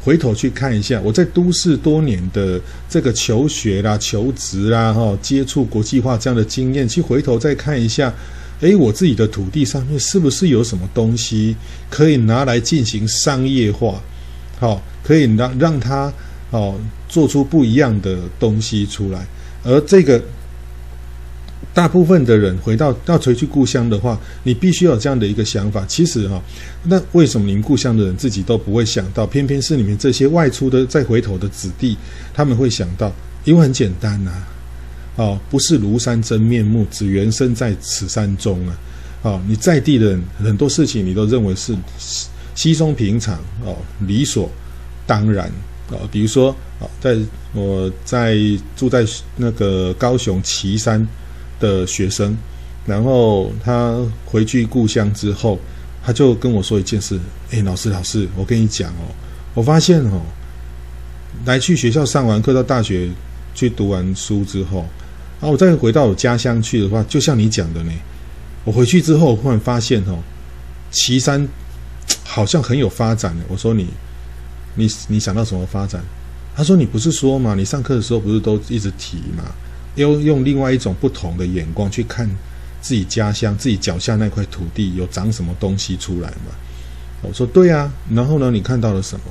[0.00, 8.14] 回头去看一下，我在都市多年的这个求学啦、求职啦、哈接触国际化这样的经验，去回头再看一下，
[8.60, 11.54] 诶，我自己的土地上面是不是有什么东西
[11.90, 14.00] 可以拿来进行商业化？
[14.58, 16.10] 好，可以让让它
[16.52, 19.26] 哦做出不一样的东西出来，
[19.64, 20.22] 而这个。
[21.78, 25.86] 大部分的人回到要回去故乡的话，你必须有这样的一个想法。
[25.86, 26.42] 其实哈、哦，
[26.82, 31.96] 那为什么你们故乡的人自己都不会想到，偏偏是你们这些外出的再回头的子弟，
[32.34, 33.12] 他们会想到？
[33.44, 34.48] 因为很简单呐、啊，
[35.22, 38.76] 哦，不是庐山真面目，只缘身在此山中啊。
[39.22, 41.76] 哦，你在地的人很多事情你都认为是
[42.56, 44.50] 稀松平常哦，理所
[45.06, 45.48] 当然
[45.92, 45.98] 哦。
[46.10, 47.16] 比如说哦，在
[47.52, 48.36] 我在
[48.76, 51.06] 住在那个高雄旗山。
[51.60, 52.36] 的学生，
[52.86, 55.58] 然后他回去故乡之后，
[56.04, 57.18] 他就跟我说一件事
[57.50, 59.10] ：“哎，老师，老师，我跟你讲哦，
[59.54, 60.22] 我发现哦，
[61.44, 63.08] 来去学校上完课到大学
[63.54, 64.86] 去读完书之后，
[65.40, 67.92] 啊，我再回到我家乡去的话，就像你讲的呢，
[68.64, 70.18] 我回去之后忽然发现哦，
[70.90, 71.46] 岐山
[72.24, 73.44] 好像很有发展呢。
[73.48, 73.88] 我说你，
[74.74, 76.02] 你你想到什么发展？
[76.56, 79.44] 他说你不是说嘛，你上课的时候不是都一直提嘛？”
[79.98, 82.28] 用用另外一种不同的眼光去看
[82.80, 86.52] 自己家乡、自己脚下那块土地有长什么东西出来嘛？
[87.22, 89.24] 我说对啊，然后呢，你看到了什么？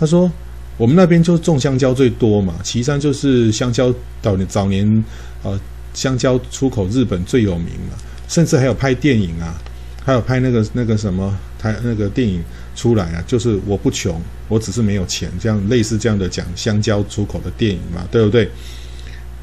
[0.00, 0.30] 他说
[0.78, 5.04] 我们那边就种香蕉最多嘛，旗山就是香蕉早年早年
[5.42, 5.60] 呃
[5.92, 7.96] 香蕉出口日本最有名嘛，
[8.28, 9.54] 甚至还有拍电影啊，
[10.02, 12.42] 还有拍那个那个什么台那个电影
[12.74, 18.50] 出来啊，就是我不穷，我只是没有钱，这样类似这样的讲香蕉出口的电影嘛，对不对？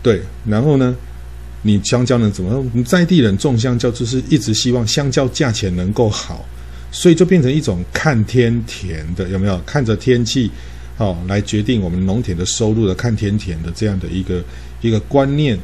[0.03, 0.95] 对，然后呢，
[1.61, 2.63] 你香蕉能怎么？
[2.73, 6.45] 你在地人种香蕉，就是一直希望香蕉价钱能够好，
[6.91, 9.57] 所以就变成一种看天田的，有没有？
[9.65, 10.51] 看着天气，
[10.97, 14.43] 哦，来决定我们农田的收入的，看天田的这样的一个
[14.81, 15.57] 一个观念。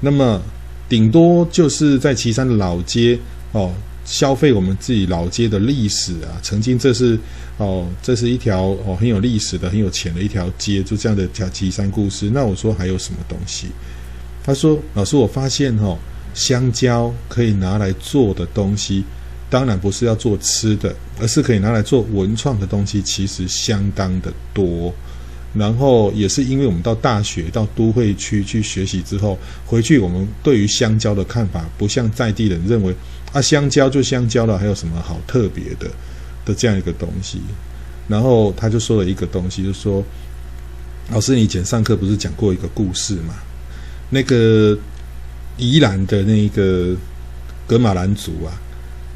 [0.00, 0.40] 那么，
[0.88, 3.18] 顶多就是在旗山的老街，
[3.52, 3.72] 哦，
[4.04, 7.18] 消费我们自己老街的历史啊，曾经这是。
[7.56, 12.28] 哦，这是一条哦很有历史的、很有钱的一条街，就这样的一条旗山故事。
[12.28, 13.68] 那我说还有什么东西？
[14.42, 15.96] 他说：“老师，我发现哦，
[16.34, 19.04] 香蕉可以拿来做的东西，
[19.48, 24.92] 当然不是要做吃的，而是可以拿来做文创的东西，其实相当的多。
[25.54, 32.92] 然后也是因为我们到大学、到都会区去学习之后，回去我们对于香蕉的看法，不像在地人认为
[33.34, 35.90] 啊，香蕉就香蕉了，还有什么好特别的
[36.46, 37.42] 的这样一个东西。
[38.08, 40.02] 然后他就说了一个东西，就说，
[41.10, 43.34] 老师，你以前上课不是讲过一个故事吗？
[44.08, 44.74] 那个
[45.58, 46.96] 宜兰的那个
[47.66, 48.56] 格玛兰族啊。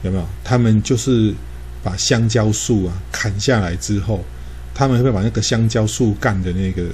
[0.04, 0.24] 有没有？
[0.44, 1.34] 他们就是
[1.82, 4.24] 把香蕉树啊砍下来之后，
[4.72, 6.84] 他们会把那个香蕉树干的那个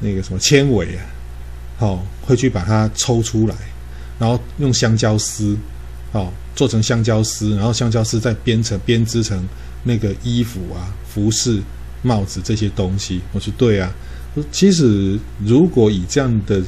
[0.00, 1.02] 那个什么纤维啊，
[1.78, 3.54] 好、哦，会去把它抽出来，
[4.18, 5.56] 然后用香蕉丝，
[6.14, 9.46] 哦，做成香蕉丝，然后香蕉丝再编成编织成
[9.82, 11.62] 那个衣服啊、服饰、
[12.00, 13.20] 帽子这些东西。
[13.32, 13.92] 我说对啊，
[14.50, 16.62] 其实如果以这样的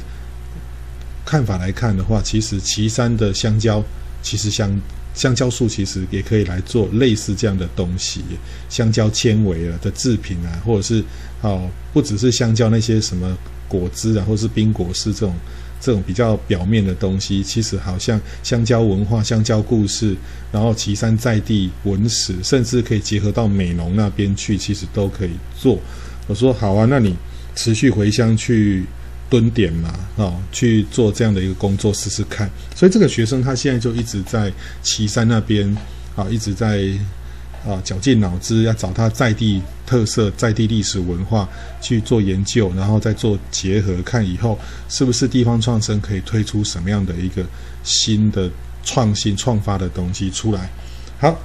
[1.25, 3.83] 看法来看的话，其实旗山的香蕉
[4.21, 4.79] 其实相。
[5.13, 8.21] 香蕉树其实也可以来做类似这样的东西，
[8.69, 11.03] 香蕉纤维啊的制品啊，或者是
[11.41, 13.35] 哦，不只是香蕉那些什么
[13.67, 15.33] 果汁啊，或者是冰果丝这种
[15.79, 20.15] 这种比较表面的东西，其实好像香蕉文化、香蕉故事，
[20.51, 25.79] 然后旗山在地文史，甚至可以结合到美浓那边去，其实都可以做。
[26.27, 27.15] 我说好啊，那你
[27.55, 28.83] 持续回乡去。
[29.29, 32.49] 蹲点嘛，哦，去做这样的一个工作试试看。
[32.73, 34.49] 所以这个学生他现在就一直在
[34.81, 35.67] 旗山那边
[36.15, 36.89] 啊，一直在
[37.67, 41.47] 啊绞尽脑汁，要找他在地特色、在地历史文化
[41.81, 44.57] 去做研究，然后再做结合，看以后
[44.89, 47.45] 是不是地方创生可以推出什么样的一个
[47.83, 48.49] 新的
[48.83, 50.69] 创新创发的东西出来。
[51.19, 51.37] 好，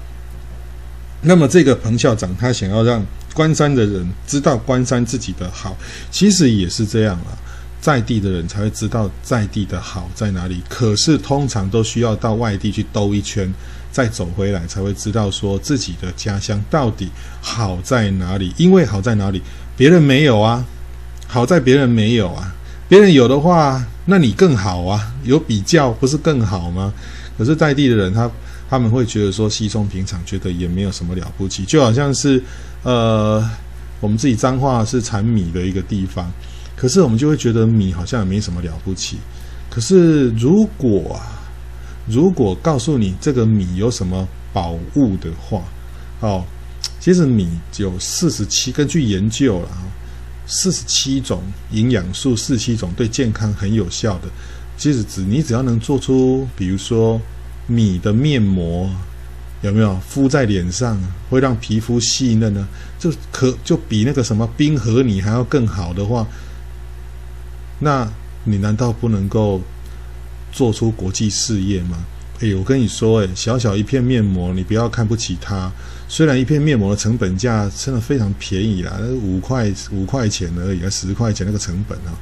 [1.21, 3.05] 那么这个彭校长他想要让
[3.35, 5.77] 关山的人知道关山自己的好，
[6.11, 7.39] 其实也是这样了。
[7.81, 13.53] 在地的人才会知道在地的好在哪里，可是通常都需要到外地去兜一圈，
[13.93, 17.09] 再走回来才会知道说自己的家乡到底
[17.41, 18.53] 好在哪里。
[18.57, 19.41] 因为好在哪里，
[19.77, 20.65] 别人没有啊，
[21.29, 22.53] 好在别人没有啊，
[22.89, 26.93] 别人有的话，那你更好啊，有比较不是更好吗？
[27.39, 28.31] 可是在地的人他
[28.69, 32.43] 他们会觉得说稀松平常，觉得也没有什么了不起，就好像是
[32.83, 33.47] 呃，
[34.01, 36.31] 我们自己彰化是产米的一个地方。
[36.75, 39.19] 可是我们就会觉得米好像也没什么了不起。
[39.71, 41.42] 可是如果啊，
[42.07, 45.63] 如果告诉你这个米有什么宝物的话，
[46.21, 46.45] 哦，
[46.99, 49.83] 其实米有四十七，根据研究了啊，
[50.47, 54.29] 四十七种营养素，四十七种对健康很有效的。
[54.77, 57.21] 其实只你只要能做出，比如说
[57.67, 58.91] 米的面膜，
[59.61, 62.67] 有没有敷在脸上会让皮肤细嫩呢？
[62.99, 66.27] 就可就比那个什么冰河你还要更好的话。
[67.79, 68.09] 那
[68.45, 69.61] 你难道不能够
[70.53, 71.99] 做出国际事业吗？
[72.41, 75.73] 哎，我跟你说，诶，小小一片面膜，你不要看不起它。
[76.09, 82.13] 虽然一片面膜的成本价真的非常便宜啦，五块五块钱而已，十块钱那个成本啊。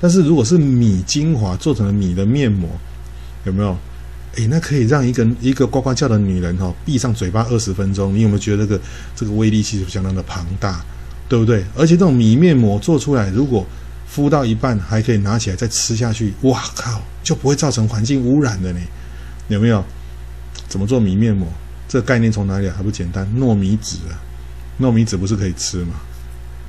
[0.00, 2.68] 但是如果是米精华做成了米的面膜，
[3.44, 3.76] 有没有？
[4.36, 8.14] 哎，那可以让一个一个呱呱叫的女人哈闭上嘴巴二十分钟。
[8.14, 8.80] 你有没有觉得这个
[9.16, 10.84] 这个威力其实相当的庞大，
[11.28, 11.64] 对不对？
[11.76, 13.66] 而且这种米面膜做出来，如果
[14.12, 18.80] 敷到一半还可以拿起来再吃下去，哇靠，就不会造成环境污染的呢？
[19.48, 19.82] 有没有？
[20.68, 21.48] 怎么做米面膜？
[21.88, 22.72] 这概念从哪里来？
[22.74, 24.20] 还不简单，糯米纸啊，
[24.78, 25.94] 糯米纸不是可以吃吗？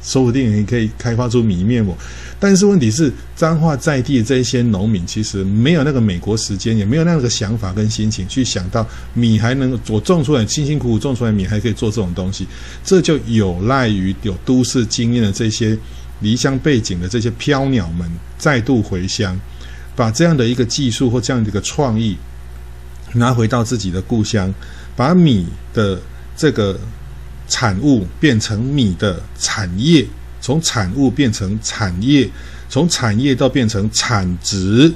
[0.01, 1.97] 说不定你可以开发出米面膜。
[2.39, 12.47] 但是问题是，彰化在地的这些农民其实没有那个美国时间，也没有那个想法跟心情去想到米还能我种出来，辛辛苦苦种出来米还可以做这种东西，
[12.85, 15.77] 这就有赖于有都市经验的这些。
[16.23, 18.09] 离乡背井的这些飘鸟们
[18.39, 19.39] 再度回乡，
[19.95, 22.17] 把这样的一个技术或这样的一个创意
[23.13, 24.51] 拿回到自己的故乡，
[24.95, 26.01] 把米的
[26.35, 26.79] 这个
[27.47, 30.03] 产物变成米的产业，
[30.41, 32.27] 从产物变成产业，
[32.69, 34.91] 从产业到变成产值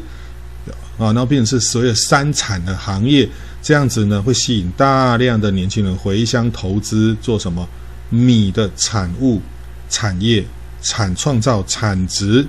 [0.98, 3.30] 啊，然后变成是所有三产的行业，
[3.62, 7.68] 这样子呢会吸引大量的年轻人回乡投资做什么？
[8.10, 9.42] 米的产物
[9.90, 10.44] 产业。
[10.88, 12.48] 产创造产值，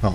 [0.00, 0.14] 好、哦、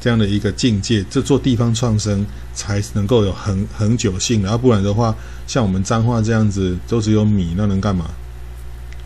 [0.00, 4.40] 这样的一个境界，这做地方创生才能够有恒恒久性。
[4.44, 5.12] 然后不然的话，
[5.44, 8.04] 像我们彰化这样子，都只有米，那能干嘛？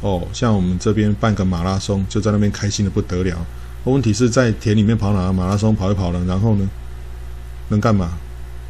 [0.03, 3.39] 哦，像我们这边办个马拉松，就在那边开心的不得了。
[3.85, 6.69] 问题是在田里面跑哪马拉松跑一跑了，然后呢，
[7.71, 8.13] 能干嘛？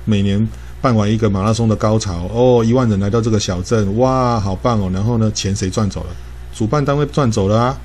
[0.04, 0.48] 每年
[0.80, 4.88] 办完一个马拉松的高潮，哦，一万人来到这个小镇，哇，好棒哦！
[4.94, 6.10] 然后呢，钱谁赚走了？
[6.54, 7.76] 主办单位赚走了啊。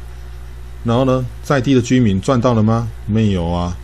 [0.84, 2.88] 然后呢，在地的居民赚到了吗？
[3.06, 3.76] 没有啊。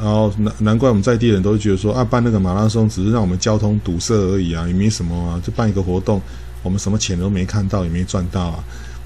[0.00, 6.22] 然后难难怪我们在地人都觉得说啊，办那个马拉松只是让我们交通堵塞而已啊，也没什么啊，就办一个活动，
[6.62, 8.64] 我们什么钱都没看到，也没赚到啊。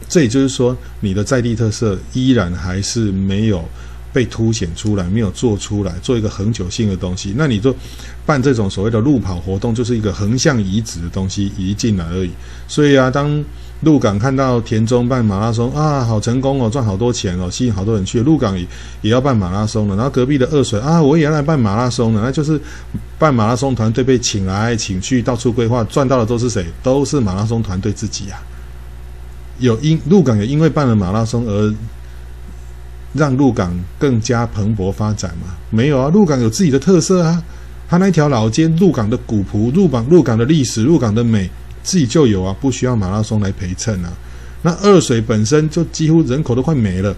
[0.08, 3.64] 这也就是说，你的在地特色依然还是没有
[4.12, 7.34] 被凸显出来，没有做出来，做一个恒久性的东西。
[7.36, 7.74] 那你就
[8.24, 12.30] 办这种所谓的路跑活动，就是一个横向移植的东西移进来而已。
[12.68, 13.44] 所以啊，当
[13.82, 18.20] 鹿港看到田中办马拉松啊，好成功哦，赚好多钱哦，吸引好多人去。
[18.22, 18.66] 鹿港也
[19.02, 22.60] 也要办马拉松了，然后隔壁的二水啊，我也要来办马拉松了，那就是
[23.20, 26.66] 办马拉松团队被请来请去，到处规划，赚到的都是谁？
[26.82, 28.42] 都是马拉松团队自己啊。
[29.60, 31.74] 有因鹿港也因为办了马拉松而
[33.12, 35.54] 让鹿港更加蓬勃发展嘛？
[35.70, 37.40] 没有啊，鹿港有自己的特色啊，
[37.88, 41.48] 它那条老街，鹿港的古朴，鹿港鹿港的历史，鹿港的美。
[41.82, 44.12] 自己就有啊，不需要马拉松来陪衬啊。
[44.62, 47.14] 那二水本身就几乎人口都快没了，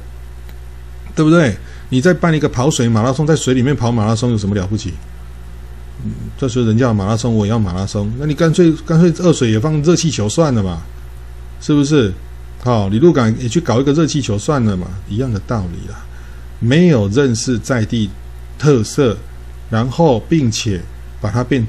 [1.15, 1.57] 对不对？
[1.89, 4.93] 你再办一个跑水马拉松，在水里面跑马拉松有什么了不起？
[6.05, 10.83] 嗯，这时候人家马拉松，我也要马拉松，那你干脆干脆二水也放热气球算了嘛，
[11.61, 12.13] 是不是？
[12.63, 15.99] 好，你鹿港也去搞一个热气球算了嘛，一样的道理啦。
[16.59, 18.11] 没有认识在地
[18.59, 19.17] 特色，
[19.71, 20.81] 然后并且
[21.21, 21.67] 把它变。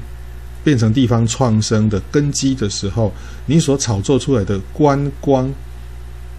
[0.64, 3.12] 变成地方创生的根基的时候，
[3.46, 5.52] 你所炒作出来的观光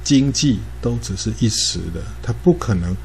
[0.04, 2.96] 经济都只是一时的，它不可能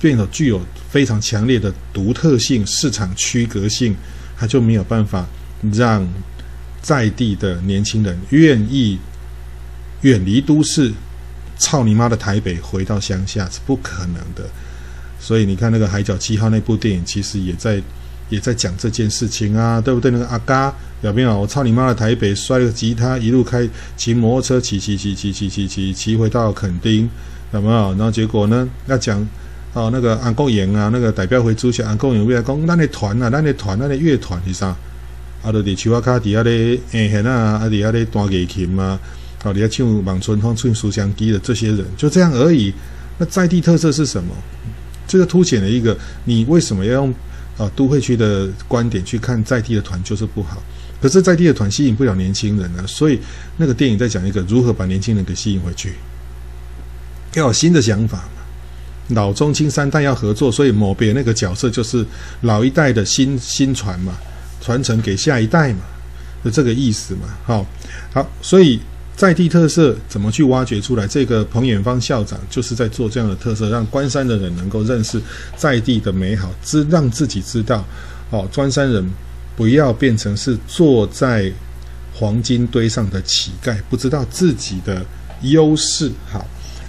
[0.00, 3.94] 变得具有非常强烈的独特性、市场区隔性，
[4.36, 5.26] 它就没有办法
[5.72, 6.08] 让
[6.80, 8.98] 在地的年轻人愿意
[10.00, 10.92] 远离都市，
[11.58, 14.48] 操你妈的台北，回到乡下是不可能的。
[15.20, 17.82] 所以你看那个《海角七号》那部电影，其实也在。
[18.28, 20.10] 也在讲这件事情啊，对不对？
[20.10, 21.38] 那个阿嘎有没有？
[21.38, 21.94] 我操你妈的！
[21.94, 27.08] 台北摔了个吉他，一路开骑摩托车骑骑骑骑骑骑骑骑回到垦丁，
[27.52, 27.90] 有没有？
[27.90, 28.68] 然后结果呢？
[28.86, 29.26] 要讲
[29.74, 34.74] 哦，那个安公营啊，那个代表会主席安公营为了讲，咱的团啊，咱的团，咱的乐团是啥？
[35.44, 38.98] 啊，就伫树仔脚底下咧，诶，现啊，啊，底下咧弹钢琴啊，
[39.44, 42.72] 哦，底下唱《望春风》、唱《书香鸡》的这些人，就这样而已。
[43.18, 44.30] 那在地特色是什么？
[45.06, 47.14] 这个凸显了一个，你为什么要用？
[47.58, 50.62] 啊，都会区的观点去看在地的团就是不好，
[51.00, 53.18] 可是在地的团吸引不了年轻人啊，所以
[53.56, 55.94] 那个电影在讲一个如何把年轻人给吸引回去，
[57.34, 58.42] 要有新的想法嘛。
[59.10, 62.04] 老中青三代要合作，所以某边那个角色就是
[62.40, 64.14] 老一代的新新传嘛，
[64.60, 65.80] 传承给下一代嘛，
[66.44, 67.20] 就这个意思嘛。
[67.44, 67.66] 好，
[68.12, 68.80] 好，所以。
[69.16, 71.06] 在地特色怎么去挖掘出来？
[71.06, 75.18] 这个彭远芳校长就是在做这样的特色，让关山的人能够认识
[75.56, 77.82] 在地的美好，知让自己知道，
[78.30, 79.10] 哦，关山人
[79.56, 81.50] 不要变成是坐在
[82.12, 85.04] 黄金堆上的乞丐，不知道自己的
[85.40, 86.12] 优势。
[86.30, 86.46] 好，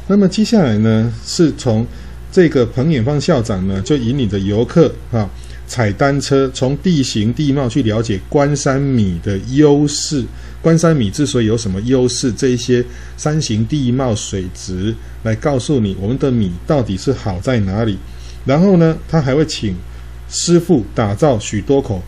[0.08, 1.88] 那么接下来呢，是从
[2.30, 5.30] 这个彭远芳校长呢，就引领着游客啊，
[5.66, 10.26] 踩单车，从地形地貌去了解关山米的优势。
[10.62, 12.84] 关山米之所以有什么优势，这一些
[13.16, 14.94] 山形地貌、水质
[15.24, 17.98] 来告诉你我们的米到底是好在哪里。
[18.46, 19.76] 然后呢，他还会请
[20.30, 22.02] 师傅打造许多口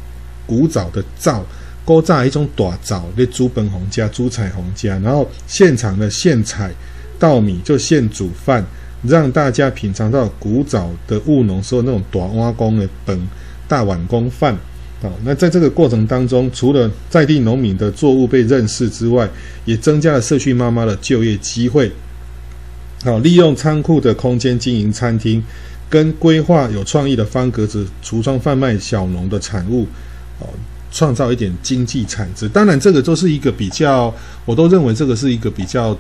[0.46, 1.46] 古早的灶，
[1.86, 6.72] 勾炸一种大灶，那猪本红家、猪彩红家，然后现场的现采
[7.18, 8.66] 稻米就现煮饭，
[9.04, 13.20] 让大家品尝到古早的务农时候那种大碗公的本
[13.68, 14.58] 大碗公饭。
[15.02, 19.30] 好，那在这个过程当中，除了在地农民的作物被认识之外，
[19.64, 21.90] 也增加了社区妈妈的就业机会。
[23.06, 25.42] 好，利用仓库的空间经营餐厅，
[25.90, 29.88] 跟规划有创意的方格子橱窗贩卖小农的产物，
[30.40, 30.48] 哦，
[30.92, 32.50] 创造一点经济产值。
[32.50, 35.98] 当然，这个都是一个比较，我都认为这个是一个比较，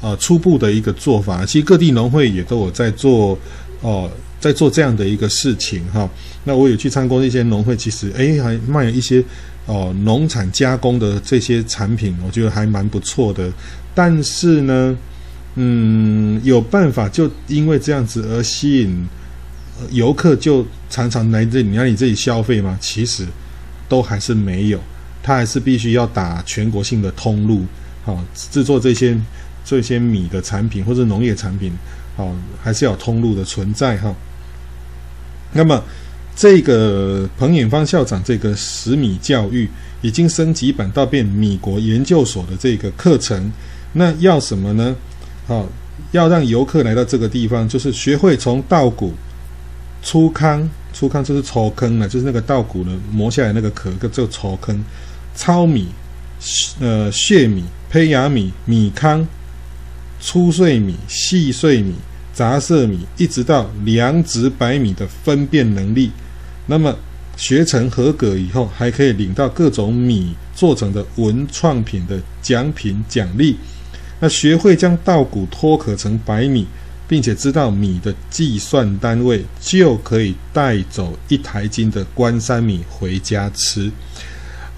[0.00, 1.44] 呃，初步的一个做法。
[1.44, 3.36] 其实各地农会也都有在做，
[3.80, 4.08] 哦。
[4.40, 6.08] 在做这样的一个事情哈，
[6.48, 9.22] 那我也去参观一些农会，其实诶还卖了一些
[9.66, 13.52] 哦农产加工的这些产品，我觉得还蛮不错的。
[13.94, 14.96] 但是呢，
[15.56, 19.06] 嗯，有办法就因为这样子而吸引
[19.90, 22.78] 游客，就常常来这里来你这里消费吗？
[22.80, 23.26] 其实
[23.86, 24.80] 都还是没有，
[25.22, 27.66] 他还是必须要打全国性的通路，
[28.04, 29.14] 好制作这些
[29.66, 31.70] 这些米的产品或者农业产品，
[32.16, 34.14] 好还是要有通路的存在哈。
[35.52, 35.82] 那么，
[36.38, 39.68] 这个彭远芳校长这个食米教育
[40.02, 43.52] 已经升级版到变米国研究所的这个课程，
[43.94, 44.94] 那要什么呢？
[45.48, 45.66] 好，
[46.12, 49.12] 要让游客来到这个地方，就是学会从稻谷
[50.00, 54.80] 粗糠，粗糠就是粗糠了，就是那个稻谷呢磨下来那个壳，叫粗糠，
[55.34, 55.88] 糙米、
[56.78, 59.26] 呃秸米、胚芽米、米糠、
[60.20, 61.94] 粗碎米、细碎米。
[62.32, 66.12] 杂色米，一直到良质白米的分辨能力。
[66.70, 66.94] 那么
[67.36, 73.56] 学成合格以后，还可以领到各种米做成的文创品的奖品奖励。
[74.20, 76.66] 那学会将稻谷脱壳成白米，
[77.08, 83.90] 并且知道米的计算单位，就可以带走一台斤的关山米回家吃。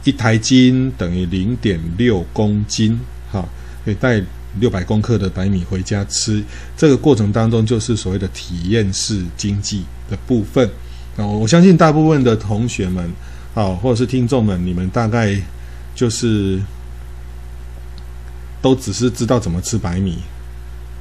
[0.04, 3.00] 一台斤等于零点六公斤，
[3.32, 3.48] 哈，
[3.84, 4.22] 可以带
[4.60, 6.42] 六百公克的白米回家吃。
[6.76, 10.70] 这个过程当中，就是所谓的体验式经济的部分。
[11.26, 13.10] 我相信大部分的同学们，
[13.54, 15.34] 啊，或者是听众们，你们大概
[15.94, 16.60] 就是。
[18.62, 20.18] 都只是知道怎么吃白米，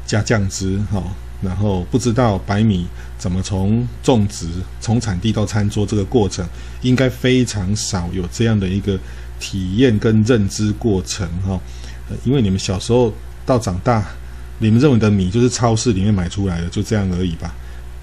[0.05, 1.03] 加酱汁哈，
[1.41, 4.47] 然后不知道白米怎么从种植、
[4.79, 6.47] 从产地到餐桌这个过程，
[6.83, 8.97] 应该非常少有这样的一个
[9.41, 11.59] 体验跟认知过程哈。
[12.23, 13.13] 因为你们小时候
[13.45, 14.05] 到长大，
[14.57, 17.53] 你们认为的米就是超市里面买出来的，就这样而已吧，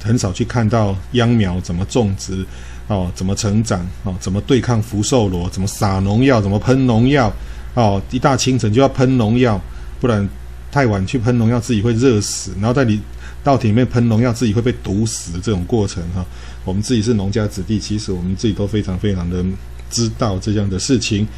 [0.06, 2.46] 很少去看到秧苗怎么种植
[2.88, 7.30] 哦，怎么成长哦，怎么对抗福寿螺，怎么撒农药，怎么喷农药。
[7.74, 9.60] 哦，一大清晨就要喷农药，
[10.00, 10.26] 不然
[10.72, 12.98] 太晚去喷农药自己会热死，然后在你
[13.44, 16.24] 稻田里面喷农药自己会被毒死的这种过程哈。
[16.64, 19.44] 我们自己是农家子弟，其实我们自己都非常非常的
[19.90, 21.28] 知道这样的事情。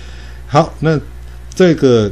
[0.47, 0.99] 好，那
[1.55, 2.09] 这个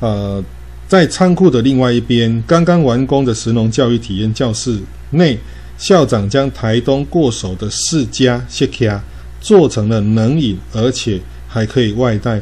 [0.00, 0.42] 呃，
[0.88, 4.80] 在仓库的另外一边，刚刚完工的石农教育体验教室
[5.10, 5.38] 内，
[5.76, 8.98] 校长将台东过手的释迦释迦
[9.40, 11.20] 做成了冷饮，而且。
[11.50, 12.38] 还可以外带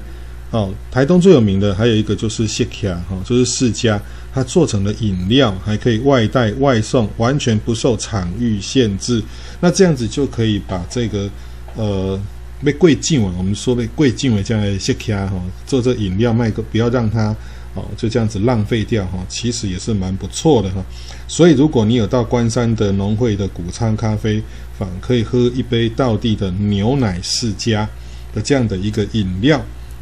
[0.51, 0.75] 哦。
[0.91, 3.97] 台东最有名的还有一个就是释迦哈，就是释迦，
[4.35, 9.23] 它做成了饮料还可以外带外送，完全不受场域限制。
[9.61, 11.31] 那这样子就可以把这个
[11.77, 12.21] 呃
[12.65, 17.33] 被贵进啊，我们说被贵进为这样的释迦哈，做这饮料卖个不要让它
[17.77, 20.85] 哦就这样子浪费掉哈，其实也是蛮不错的哈。
[21.29, 24.43] 所以如果你有到关山的农会的谷仓咖啡
[24.77, 27.89] 坊，可以喝一杯道地的牛奶世家。
[28.35, 29.59] 的这样的一个饮料，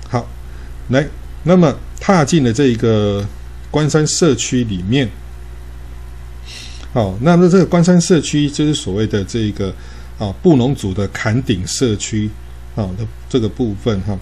[0.08, 0.26] 好，
[0.88, 1.06] 来，
[1.44, 3.24] 那么踏进了这个
[3.70, 5.08] 关山社区里面，
[6.92, 9.72] 好，那么这个关山社区就是所谓的这个
[10.18, 12.28] 啊布农族的坎顶社区
[12.74, 14.18] 啊的这个部分哈，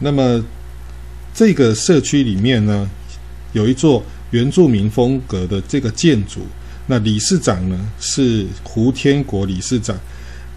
[0.00, 0.44] 那么
[1.36, 2.88] 这个社区里面呢，
[3.52, 6.40] 有一座原住民风格的这个建筑，
[6.86, 9.94] 那理事长呢是胡天国理事长，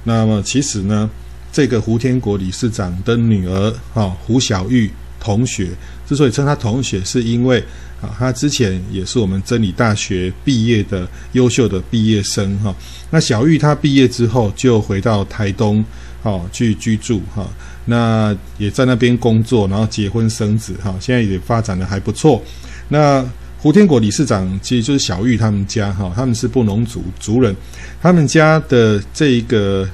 [0.05, 1.09] 那么其实呢。
[1.51, 4.87] 这个胡天国理事长的女儿哈胡小玉
[5.19, 5.71] 同学，
[6.07, 7.59] 之所以称她同学，是因为
[7.99, 12.73] 啊，她之前也是我们真理大学毕业的优秀的毕业生哈。
[13.09, 15.83] 那小玉她毕业之后就回到台东
[16.21, 17.49] 哈去居住哈，
[17.89, 22.41] 那也在那边工作，然后结婚生子哈，现在也发展的还不错。
[22.87, 23.27] 那
[23.57, 27.53] 胡天国理事长其实就是小玉他们家哈，他们是布农族族人，
[28.01, 29.85] 他们家的这一个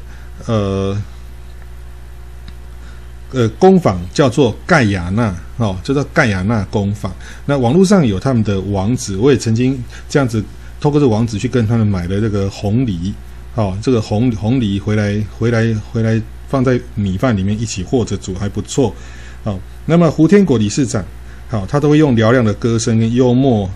[0.46, 0.96] 呃。
[3.32, 7.14] 呃，工坊叫做盖亚纳，哦，叫做盖亚纳工坊。
[7.46, 9.78] 那网络上有他们的网址，我也曾经
[10.08, 10.42] 这样子
[10.80, 13.14] 透过这网址去跟他们买了这个红梨，
[13.56, 18.94] 哦，这个红红梨回来回来回来放在米饭里面一起和着煮还不错，
[19.44, 19.60] 好。
[19.88, 21.06] 那么胡天国理事长，
[21.48, 23.70] 好，他都会用嘹亮的歌声跟幽默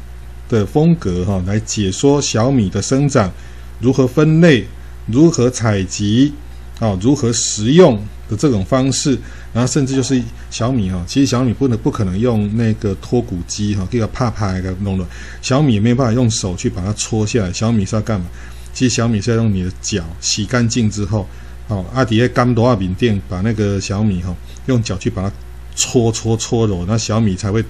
[0.50, 3.32] 的风格，哈，来解说小米的生长
[3.80, 4.66] 如何分类，
[5.06, 6.34] 如何采集，
[6.80, 7.96] 啊，如何食用
[8.28, 9.16] 的这种方式。
[9.54, 15.08] 然后甚至就是小米哈，其实小米不能不可能用那个脱骨机哈，给它啪啪给它弄了。
[15.42, 17.54] 小米也没有办法用手去把它搓下来。
[17.54, 18.28] 小米是要干嘛？
[18.74, 21.28] 其实小米是要用你的脚洗干净之后，
[21.70, 25.32] 哦，阿迪耶甘多阿饼店把那个小米哈，用脚去把它
[25.76, 27.64] 搓搓搓揉，那小米才会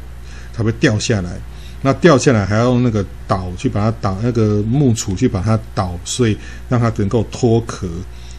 [0.52, 1.40] 才会掉下来。
[1.84, 6.36] 那掉下来还要用那个捣去把它捣，那个木杵去把它捣碎，
[6.68, 7.88] 让它能够脱壳。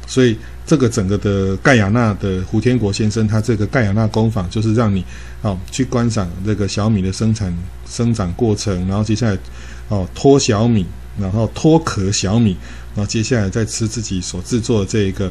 [0.07, 0.37] 所以。
[0.67, 5.05] 这个整个的盖亚纳的胡天国先生，他这个盖亚纳工坊就是让你
[5.43, 7.53] 哦去观赏这个小米的生产
[7.89, 9.37] 生长过程，然后接下来
[9.89, 10.87] 哦脱小米，
[11.19, 12.57] 然后脱壳小米，
[12.95, 15.27] 然后接下来再吃自己所制作的这一个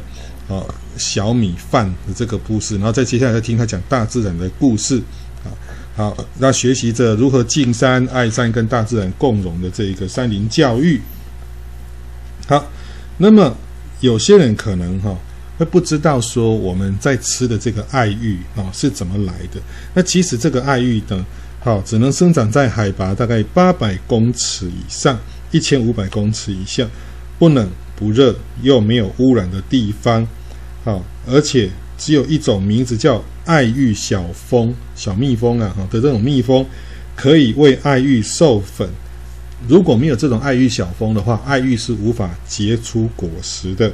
[0.48, 0.64] 啊
[0.96, 5.00] 小米饭的这个故事，然后再接下来再听他讲大自然的故事
[5.44, 5.48] 啊，
[5.96, 11.00] 好，那学习着如何敬山爱山跟大自然共融的这一个山林教育。
[12.46, 12.70] 好，
[13.18, 13.56] 那么
[14.00, 15.10] 有些人可能哈。
[15.10, 15.18] 哦
[15.60, 19.60] 会不知道说我们在吃的这个爱玉啊是怎么来的？
[19.92, 21.22] 那其实这个爱玉呢，
[21.58, 26.88] 好只能生长在海拔大概八百公尺以上、一千五百公尺以下，
[27.40, 27.66] 不冷
[27.96, 30.28] 不热又没有污染的地方，
[30.84, 36.64] 好，而且只有一种名字叫爱玉小蜂、小蜜蜂啊，哈的这种蜜蜂
[37.16, 38.86] 可以为爱玉授粉，
[39.66, 43.90] 如果没有这种爱玉小蜂的话，爱玉是无法结出果实的。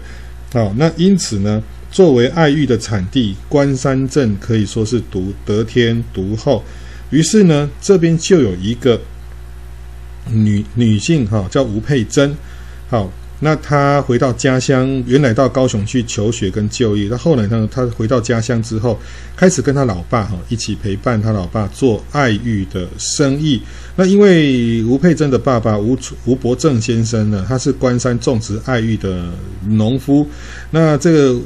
[0.52, 6.64] 好，那因此呢，作为爱玉的产地，关山镇可以说是独得天独厚。
[7.10, 9.00] 于是呢，这边就有一个
[10.32, 12.36] 女女性哈，叫吴佩珍。
[12.88, 13.08] 好。
[13.40, 17.06] 那他回到家乡，原来到高雄去求学跟就业。
[17.08, 18.98] 他后来呢，他回到家乡之后，
[19.36, 23.60] 开始跟他老爸哈一起陪伴他老爸做爱玉的生意。
[23.94, 29.24] 那因为吴佩珍的爸爸吴吴伯正先生呢，他是关山种植爱玉的
[29.66, 30.26] 农夫。
[30.70, 31.38] 那这个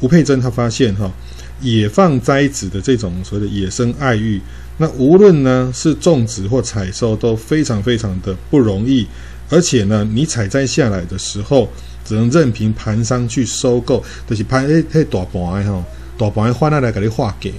[0.00, 1.12] 吴佩珍他发现哈，
[1.60, 4.40] 野放栽植的这种所谓的野生爱玉，
[4.78, 9.06] 那无论呢是种植或采收都非常非常的不容易。
[9.50, 11.68] 而且呢，你采摘下来的时候，
[12.04, 15.84] 只能任凭盘商去收购，就是盘诶诶大盘的吼，
[16.18, 17.50] 大盘的换下来给你化价，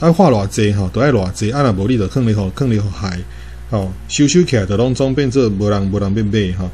[0.00, 3.18] 啊化偌济吼，都爱偌济，啊若无你就坑里吼，坑里害，
[3.70, 6.70] 吼收收起来就拢总变做无人无人变卖哈。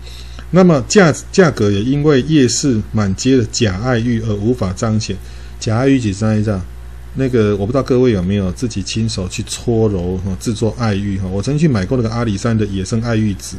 [0.50, 5.16] 那么价价格也因为夜市满街的假爱玉而无法彰显。
[5.58, 6.60] 假爱玉几张一张？
[7.14, 11.26] 那个我不知道各位有没有自己亲手去搓揉哈制作爱玉哈？
[11.28, 13.56] 我曾经去买过那个阿里山的野生爱玉籽。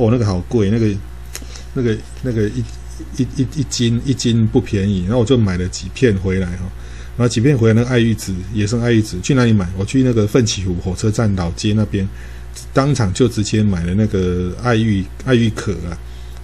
[0.00, 0.86] 哦，那个好贵，那个、
[1.74, 2.64] 那个、那个一、
[3.18, 6.62] 一、一、一斤一斤不便宜，然后我就买了几片回来哈，
[7.18, 9.68] 然后几片回来，那个爱玉子，野生爱玉子，去哪里买？
[9.76, 12.08] 我去那个奋起湖火车站老街那边，
[12.72, 15.92] 当场就直接买了那个爱玉爱玉壳啊，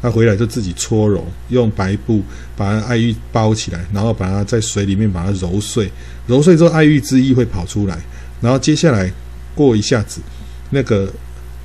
[0.02, 2.22] 他回来就自己搓揉，用白布
[2.54, 5.90] 把爱玉包起来，然后把它在水里面把它揉碎，
[6.26, 7.98] 揉碎之后爱玉汁液会跑出来，
[8.42, 9.11] 然后接下来
[9.54, 10.20] 过一下子
[10.68, 11.11] 那个。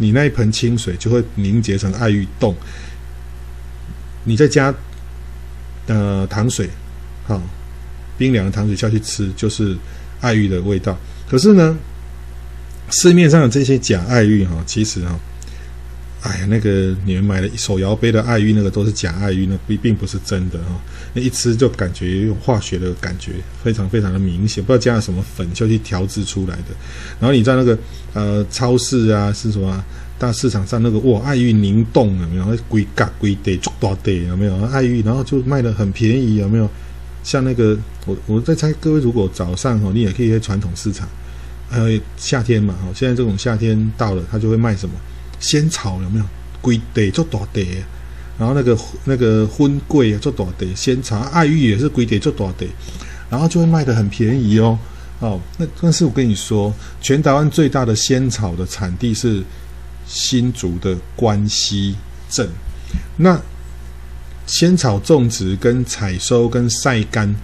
[0.02, 2.56] 你那一盆清水就会凝结成爱玉冻，
[4.24, 4.74] 你再加
[5.86, 6.68] 呃糖水，
[7.28, 7.40] 好，
[8.18, 9.78] 冰凉的糖水下去吃，就是
[10.20, 10.98] 爱玉的味道。
[11.30, 11.78] 可是呢，
[12.90, 15.20] 市面上的这些假爱玉哈，其实哈。
[16.22, 20.80] 哎呀，那个你们买的手摇杯的爱玉，那个都是假爱玉，那并并不是真的哈。
[21.16, 23.32] 那一吃就感觉用化学的感觉，
[23.64, 26.76] 非常非常的明显，不知道加了什么粉就去调制出来的。
[27.20, 27.76] 然后你在那个
[28.14, 29.84] 呃超市啊，是什么
[30.20, 32.58] 大市场上那个哇，爱玉凝冻有没有？
[32.70, 34.56] 规格规得足多的有没有？
[34.66, 36.70] 爱玉然后就卖的很便宜有没有？
[37.24, 41.10] 像那个我我在猜，各位如果早上哦，你也可以在传统市场，
[41.72, 44.94] 呃夏天嘛哈，现在这种夏天到了，它就会卖什么？
[45.42, 46.26] 仙草有没有？
[46.64, 47.84] 龟地做大地，
[48.38, 52.68] 然后那个那个荤桂啊做大地，仙草爱玉也是龟地做大地，
[53.32, 54.78] 然后就会卖得很便宜哦。
[55.22, 56.72] 哦，那但是我跟你说，
[57.02, 59.44] 全台湾最大的仙草的产地是
[60.06, 61.96] 新竹的关西
[62.30, 62.48] 镇。
[63.18, 63.42] 那
[64.46, 67.36] 仙草种植跟采收跟晒干，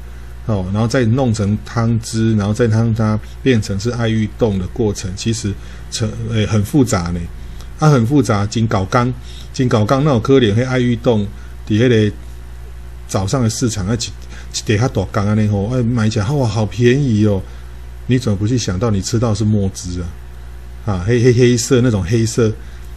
[0.46, 5.52] 哦，然后再弄成汤汁，然后再让它变成是爱玉冻的过程，其实
[5.90, 7.20] 成诶很复杂呢。
[7.80, 9.14] 它、啊、很复杂，真搞刚，
[9.54, 11.26] 真搞刚那种可怜，黑爱玉冻，
[11.66, 12.12] 底下的
[13.08, 17.42] 早上的市场，那一一叠它大钢啊，那吼，哎，买起来哇，好便宜哦！
[18.08, 20.08] 你怎么不去想到，你吃到是墨汁啊？
[20.86, 22.52] 啊，黑黑黑色那种黑色，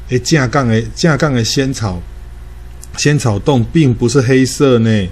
[0.09, 2.01] 哎，架杠诶架杠的仙草，
[2.97, 5.09] 仙草冻并不是黑色呢，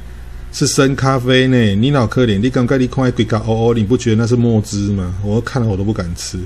[0.53, 1.57] 是深咖啡呢。
[1.75, 5.15] 你脑可怜，你刚刚你看规个哦哦，你不觉得那是墨汁吗？
[5.23, 6.39] 我看了我都不敢吃。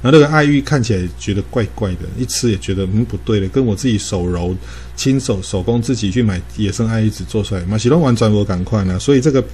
[0.00, 4.56] 然后那个爱玉看起来觉得怪怪的，一吃也觉得嗯不对了，跟我自己手揉、
[4.94, 8.98] 亲手手工自己去买野生爱玉籽做出来，马其顿完全我赶快呢。
[8.98, 9.44] 所以这个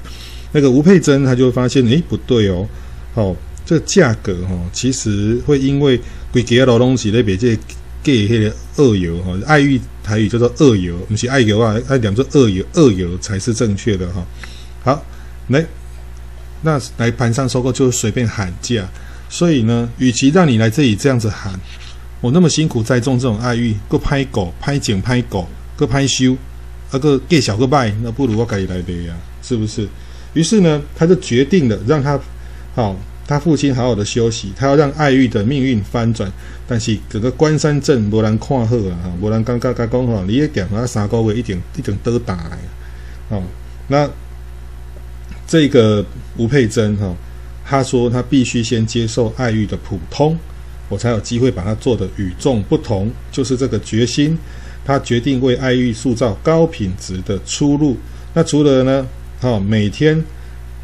[0.52, 2.68] 那个吴佩珍他就会发现，诶不对哦，
[3.14, 3.34] 哦
[3.64, 5.98] 这个价格哈、哦，其实会因为
[6.30, 7.58] 贵给的东西那边这
[8.02, 14.26] 给那个二油哈，爱玉台语叫做二油，不是爱油啊，爱讲做二油，二油才是正确的哈、哦。
[14.84, 15.06] 好，
[15.48, 15.64] 来，
[16.60, 18.86] 那来盘上收购就随便喊价。
[19.34, 21.52] 所以呢，与其让你来这里这样子喊，
[22.20, 25.44] 我那么辛苦栽种这种爱玉，个拍狗、拍景、拍狗，
[25.76, 26.36] 个拍修，
[26.92, 29.88] 那个给小个拜，那不如我改来的呀，是不是？
[30.34, 32.16] 于是呢，他就决定了让他，
[32.76, 36.30] 好、哦，他父亲好好的休息，他要让爱玉的命运翻转。
[36.68, 42.58] 但是整个关山镇没人看好啊，没人敢敢敢讲哈，你也点他三个月一点一点都打来，
[43.30, 43.42] 哦，
[43.88, 44.08] 那
[45.44, 46.06] 这个
[46.36, 47.06] 吴佩珍哈。
[47.06, 47.16] 哦
[47.66, 50.38] 他说：“他必须先接受爱玉的普通，
[50.90, 53.10] 我才有机会把它做得与众不同。
[53.32, 54.38] 就是这个决心，
[54.84, 57.96] 他决定为爱玉塑造高品质的出路。
[58.34, 59.06] 那除了呢，
[59.40, 60.22] 好每天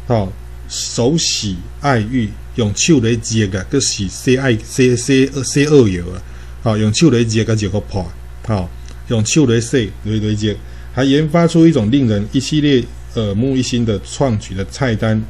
[0.07, 0.33] 好
[0.67, 6.19] 手洗爱玉，用手来接个，个洗 C I C C C 二油啊，
[6.63, 8.03] 好用手来接个就个破，
[8.47, 8.67] 好
[9.09, 10.57] 用手来洗来来接，
[10.93, 15.21] 还研发出一种令人一系列耳目一新的创举的菜单。”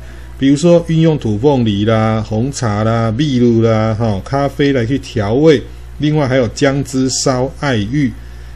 [0.42, 5.62] 比如说，运用土凤梨啦、红茶啦、秘鲁啦、哈咖啡来去调味，
[6.00, 8.12] 另外还有姜汁烧爱玉，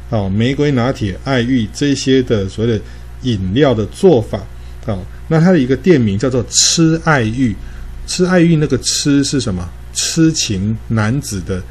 [0.09, 2.83] 哦，玫瑰拿铁、爱玉这些的所谓的
[3.21, 4.41] 饮料的做法，
[4.87, 7.55] 哦，那它的一个店名叫做“痴爱玉”，
[8.07, 9.69] 痴爱玉那个“痴”是什么？
[9.93, 11.61] 痴情男子的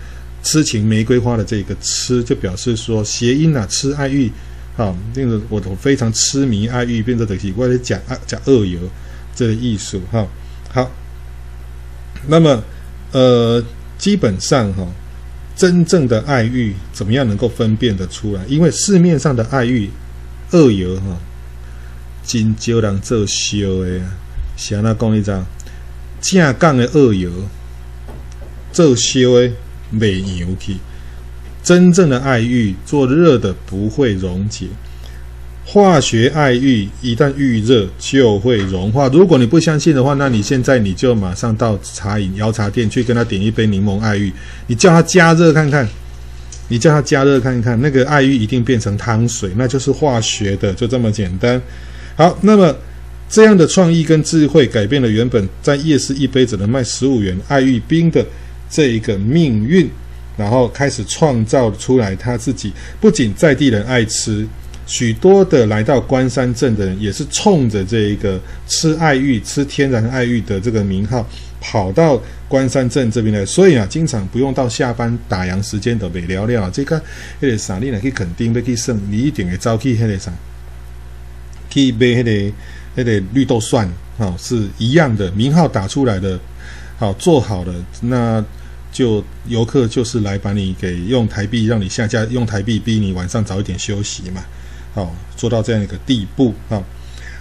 [0.44, 4.30] 痴情玫瑰花的这个“痴”，就表示说谐音啊，“痴爱玉”
[4.78, 8.78] 啊，那个我我非常痴迷爱玉，变成的奇怪的假假二油。
[9.34, 10.26] 这个艺术哈。
[10.72, 10.90] 好，
[12.26, 12.62] 那么
[13.12, 13.64] 呃，
[13.98, 14.86] 基本上哈。
[15.56, 18.44] 真正的爱玉怎么样能够分辨得出来？
[18.48, 19.88] 因为市面上的爱玉
[20.50, 21.16] 二油哈，
[22.26, 24.00] 真少人做修的。
[24.56, 25.46] 像那讲一张
[26.20, 27.30] 正港的二油
[28.72, 29.52] 做修的
[29.92, 30.78] 袂牛去，
[31.62, 34.66] 真正的爱玉做热的不会溶解。
[35.74, 39.08] 化学爱玉一旦遇热就会融化。
[39.08, 44.32] 如果你不相信的话，那你现在你就马上到茶饮摇茶店去跟他点一杯柠檬爱玉，
[44.68, 45.84] 你叫他加热看看，
[46.68, 51.60] 你叫他加热看看，那个爱玉一定变成汤水，那就是化学的，就这么简单。
[52.14, 52.72] 好，那么
[53.28, 58.24] 这样的创意跟智慧改变了原本在夜市一杯只能卖十五元爱玉冰的
[58.70, 59.90] 这一个命运，
[60.36, 64.46] 然后开始创造出来他自己，不仅在地人爱吃。
[64.86, 71.26] 许多的来到关山镇的人，也是冲着这一个吃爱玉、吃天然爱玉的这个名号，
[71.60, 73.46] 跑到关山镇这边来。
[73.46, 76.68] 所以啊，经常不用到下班打烊时间都被聊聊。
[76.68, 77.00] 这个
[77.40, 80.30] 那个啥，你来去垦丁，要去胜，你一定会走去那个啥，
[81.70, 82.52] 去买那个
[82.94, 86.38] 那个绿豆蒜，哦，是一样的名号打出来的，
[86.98, 88.44] 好做好了，那
[88.92, 94.44] 就游客就是来把你给用台币让你下架，用台币逼你晚上早一点休息嘛。
[94.94, 96.82] 好，做到这样一个地步啊。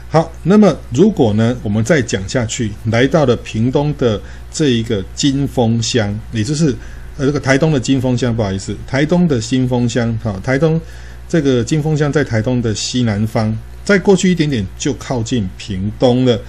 [0.09, 4.19] 好，那么如果呢，我们再讲下去，来到了屏东的
[4.51, 6.75] 这一个金峰乡，也就是
[7.17, 10.15] 呃这个台东的金峰乡，不好意思，台东的新丰乡。
[10.21, 10.79] 好，台东
[11.27, 16.39] 这个金峰乡在台东的西南方，再过去一点点就靠近屏东了。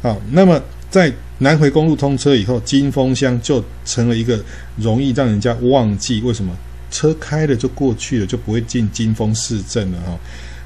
[0.00, 0.60] 好，那么
[0.90, 4.40] 在南回公路通车以后，金峰乡就成了一个
[4.76, 6.52] 容易让人家忘记，为什么
[6.90, 10.18] 车开了就过去了，就不会进金峰市镇了哈。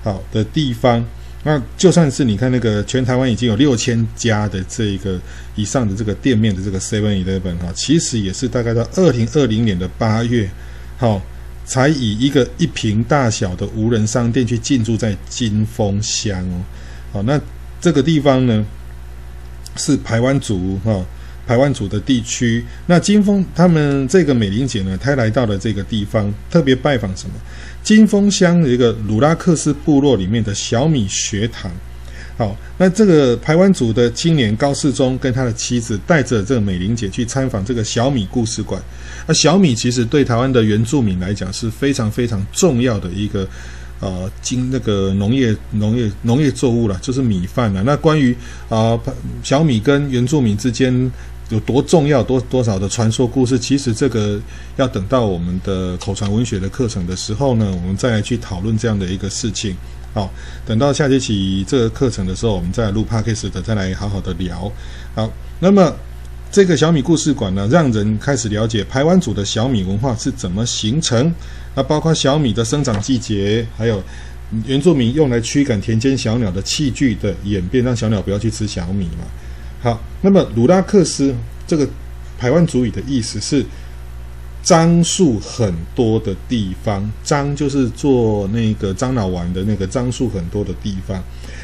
[0.06, 1.04] 好的地方，
[1.42, 5.18] 那就算是你看那个全台湾已经有六千家的这个
[5.56, 10.48] 以上的这个店面的这个 Seven Eleven 哈，其实也是大概到二零二零年的八月，
[10.96, 11.20] 好，
[11.64, 16.62] 才以一个一坪大小的无人商店去进驻在金峰乡哦，
[17.14, 17.40] 好，那
[17.80, 18.64] 这个地方呢
[19.74, 21.04] 是排湾族哈。
[21.48, 27.34] 排湾族的地区，那金峰他们这个美玲姐呢，她来到了这个地方，特别拜访什么？
[27.86, 31.70] 金峰乡一个鲁拉克斯部落里面的小米学堂。
[32.36, 38.82] 好，那这个排湾族的青年高世忠跟他的妻子带着这个美玲姐去参访这个小米故事馆。
[39.24, 43.48] 那小米其实对台湾的原住民来讲是非常非常重要的一个
[44.00, 47.84] 呃，经那个农业农业农业作物了，就是米饭了。
[47.84, 48.32] 那关于
[48.68, 49.00] 啊、呃、
[49.44, 50.92] 小米跟原住民之间。
[51.50, 53.56] 有多重要，多多少的传说故事？
[53.58, 54.40] 其实这个
[54.76, 59.76] 要等到我们的口传文学的课程的时候呢，我们再来去讨论这样的一个事情。
[60.12, 60.28] 好，
[60.64, 64.72] 等到下学期这个课程的时候，我们再录 Podcast 的，再来好好的聊。
[65.14, 65.30] 好，
[65.60, 65.94] 那么
[66.50, 71.32] 这个小米故事馆呢，让人开始了解排湾族的小米文化是怎么形成。
[71.76, 74.02] 那包括小米的生长季节，还有
[74.64, 79.26] 原住民用来驱赶田间小鸟的器具的演变，让小鸟不要去吃小米嘛。
[79.80, 81.34] 好，那么鲁拉克斯
[81.66, 81.88] 这个
[82.38, 83.64] 排湾族语的意思是
[84.62, 91.22] 樟树很多的地方，樟就是做那个樟脑丸的那个樟树很多的地方。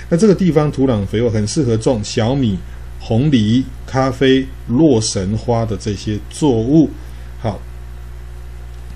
[0.09, 2.57] 那这个地方土壤肥沃，很适合种小米、
[3.01, 6.89] 红藜、咖啡、洛神花的这些作物。
[7.41, 7.61] 好，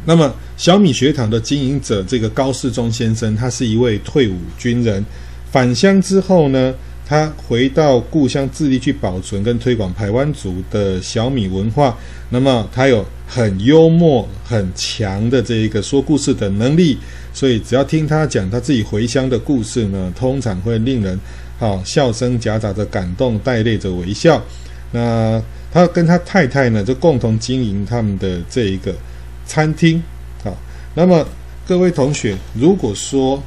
[0.05, 5.05] 那么小米学堂的经营者这个高世忠先生，他是一位退伍军人，
[5.51, 6.73] 返乡之后呢，
[7.09, 11.97] 他回到故乡，致力去保存跟推广排湾族的小米文化。
[12.29, 16.99] 那么他有很幽默、很强的这一个说故事的能力，
[17.33, 21.17] 所以只要听他讲他自己回乡的故事呢，通常会令人
[21.61, 24.43] 好笑声夹杂着感动，带泪着微笑。
[24.91, 25.41] 那
[25.73, 28.93] 他跟他太太呢，就共同经营他们的这一个
[29.47, 30.03] 餐厅。
[30.43, 30.57] 好，
[30.93, 31.25] 那么
[31.69, 33.41] 各位同学，如果说，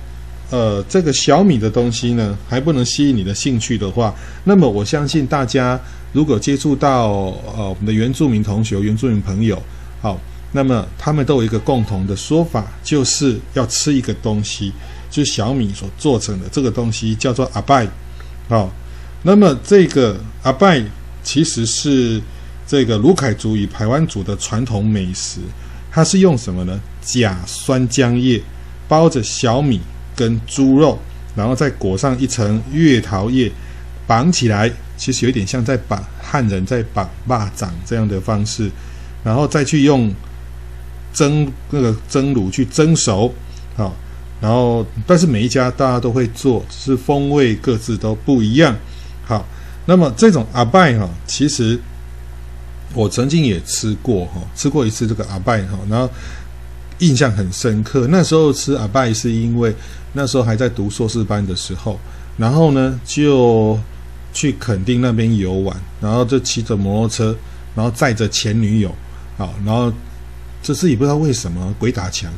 [0.49, 5.79] 呃，这个小米的东西呢，还不能吸引你的兴趣的话，那么我相信大家
[6.11, 7.09] 如果接触到
[7.55, 9.61] 呃我们的原住民同学、原住民朋友，
[10.01, 10.19] 好，
[10.51, 14.73] 那么他们都有一个共同的说法，就是要吃一个东西，
[15.11, 17.87] 就是小米所做成的这个东西叫做阿拜，
[18.47, 18.71] 好，
[19.21, 20.83] 那么这个阿拜
[21.23, 22.19] 其实是
[22.65, 25.41] 这个鲁凯族与排湾族的传统美食，
[25.91, 26.81] 它是用什么呢？
[27.01, 28.41] 假酸浆叶。
[28.89, 29.79] 包着小米
[30.19, 30.99] 跟猪肉，
[31.33, 33.49] 然后再裹上一层月桃叶，
[34.05, 38.69] 绑起来，其实有点像在绑汉人在绑蚂蚱这样的方式，
[39.23, 40.13] 然后再去用
[41.13, 43.33] 蒸那个蒸炉去蒸熟，
[43.77, 43.95] 好，
[44.41, 48.75] 然后但是每一家大家都会做，只是风味各自都不一样。
[49.23, 49.47] 好，
[49.85, 51.79] 那么这种阿拜哈，其实
[52.93, 56.09] 我曾经也吃过哈，吃过一次这个阿拜哈，然后
[56.99, 58.07] 印象很深刻。
[58.09, 59.75] 那时候吃阿拜是因为
[60.13, 61.99] 那时候还在读硕士班的时候，
[62.37, 63.77] 然后呢就
[64.33, 67.37] 去垦丁那边游玩，然后就骑着摩托车，
[67.75, 68.93] 然后载着前女友，
[69.37, 69.91] 好，然后
[70.61, 72.31] 这次也不知道为什么鬼打墙，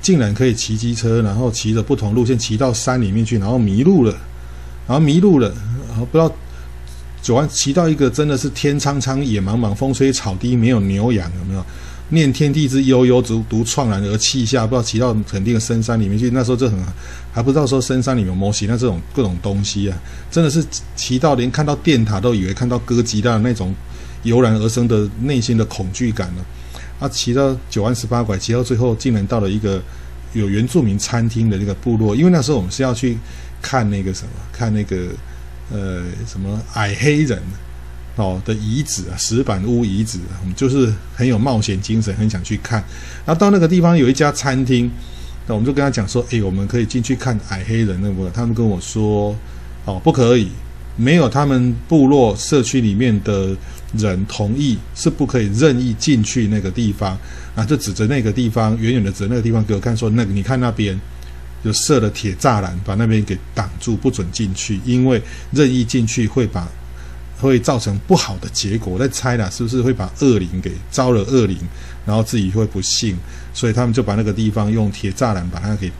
[0.00, 4.12] 竟然可以骑机车，然后骑着不同路线骑到山里面去，然后迷路了，
[4.86, 5.54] 然后迷路了。
[5.88, 6.34] 然后不知道
[7.20, 11.64] 九弯骑到一个真的是天苍苍野茫茫风吹草低没有牛羊有没有？
[12.12, 14.66] 念天地之悠悠，独独怆然而泣下。
[14.66, 16.78] 不知道骑到肯定深山里面去，那时候就很
[17.32, 19.98] 还不知道说深山里面有摩西那这种各种东西啊，
[20.30, 23.74] 真的是骑到连看到电塔都以为看到哥吉拉那种
[24.22, 26.44] 油然而生的内心的恐惧感了。
[27.00, 29.82] 啊，骑到九弯十八拐，骑到最后竟然到了一个
[30.34, 33.18] 有原住民餐厅的那个部落，因为那时候我们是要去
[33.60, 35.08] 看那个什么，看那个。
[35.70, 37.40] 呃，什么矮黑人
[38.16, 42.82] 哦的遗址啊，石板屋遗址，我们就是很有冒险精神，很想去看。
[43.24, 44.90] 然后到那个地方有一家餐厅，
[45.46, 48.30] 那我们就跟他讲说，哎，我们可以进去看矮黑人那个。
[48.30, 49.36] 他们跟我说，
[49.84, 50.48] 哦，不可以，
[50.96, 53.56] 没有他们部落社区里面的
[53.94, 57.18] 人同意，是不可以任意进去那个地方。
[57.54, 60.98] 啊，就指着那个地方，远远的指着那个地方给我看，说，那个你看那边。
[61.64, 64.80] 就设了铁栅栏，把那边给挡住，不准进去。
[64.84, 66.68] 因为任意进去会把
[67.42, 68.92] 会造成不好的结果。
[68.92, 71.58] 我在猜啦，是不是会把恶灵给招了恶灵，
[72.06, 73.16] 然后自己会不幸？
[73.52, 75.90] 所以他们就把那个地方用铁栅栏把它给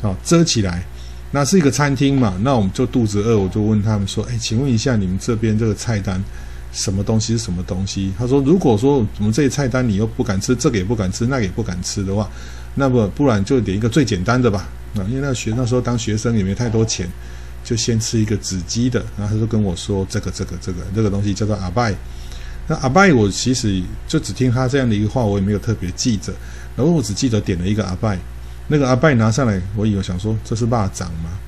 [0.00, 0.82] 哦遮起来。
[1.30, 6.24] 那是一个餐厅嘛，那我们就肚子饿，我就问他们说：“哎，请问一下，你们这边这个菜单
[6.72, 12.28] 什么东西是什么东西？”他说：“如果说我们这些菜单你又不敢吃，这个也不敢吃，那个也不敢吃的话，
[12.76, 14.66] 那么不然就点一个最简单的吧。”
[14.96, 17.06] 啊，因为那学那时候当学生也没太多钱，
[17.68, 21.94] 就先吃一个紫鸡的，然后他就跟我说这个这个这个这个东西叫做阿拜。
[22.66, 26.32] 那阿拜我其实就只听他这样的一个话，我也没有特别记着。
[26.74, 28.18] 然后我只记得点了一个阿拜，
[28.68, 31.38] 那个阿拜拿上来，我以为想说这是蚂蚱嘛，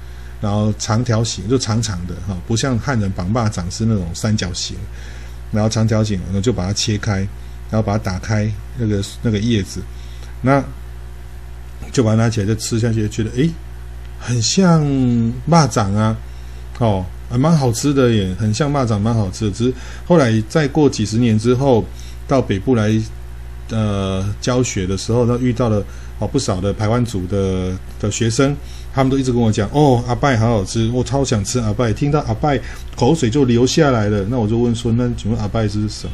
[0.43, 4.77] 然后长条形就长长的哈，不像汉人绑蚂蚱是那种三角形，
[5.51, 7.21] 然后长条形，然后就把它切开，
[7.71, 9.81] 然后把它打开那个那个叶子，
[10.43, 10.62] 那。
[11.93, 13.51] 就把它拿起来就吃下去，觉得诶，
[14.21, 14.85] 很像
[15.49, 16.16] 蚂蚱啊，
[16.79, 19.51] 哦，还蛮好吃的耶，很像蚂蚱，蛮好吃的。
[19.51, 19.75] 只是
[20.07, 21.85] 后来再过几十年之后，
[22.29, 22.93] 到北部来
[23.71, 25.83] 呃教学的时候，那遇到了
[26.18, 28.55] 哦不少的排湾族的的学生，
[28.93, 31.93] 他们都一直跟我讲，哦，阿拜好好吃，我超想吃阿拜。
[31.93, 32.61] 听到阿拜，
[32.95, 34.25] 口水就流下来了。
[34.29, 36.12] 那我就问说，那请问阿拜是什么？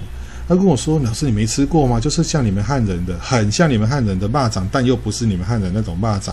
[0.49, 1.99] 他跟我说：“老师，你没吃过吗？
[1.99, 6.31] 就是像你们汉人的，很像你们汉人的蚂蚱，但又不是你们汉人那种蚂蚱。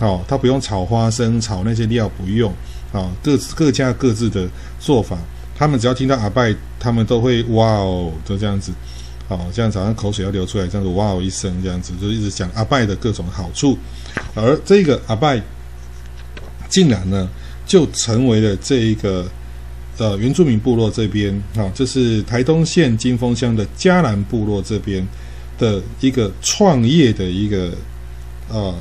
[0.00, 2.52] 哦，他不用炒花生，炒那些料不用。
[2.92, 4.48] 哦，各各家各自的
[4.80, 5.16] 做法。
[5.56, 8.72] 他们只要听到阿拜，他们都会哇哦，就这样子。
[9.28, 13.78] 哦，这样早上口水要流出来，这样子哇哦一声，这样子就一直讲阿拜的各种好处。
[14.34, 15.40] 而这个阿拜，
[16.68, 17.28] 竟然呢，
[17.66, 19.26] 就成为了这一个。”
[19.98, 25.06] 呃，原住民部落这边啊，这是台东县金峰乡的嘉南部落这边
[25.58, 27.74] 的一个创业的一个
[28.48, 28.74] 呃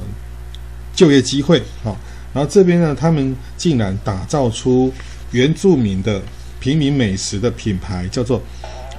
[0.99, 1.95] 就业机会啊。
[2.33, 4.91] 然后这边呢，他们竟然打造出
[5.31, 6.21] 原住民的
[6.59, 8.41] 平民美食的品牌，叫做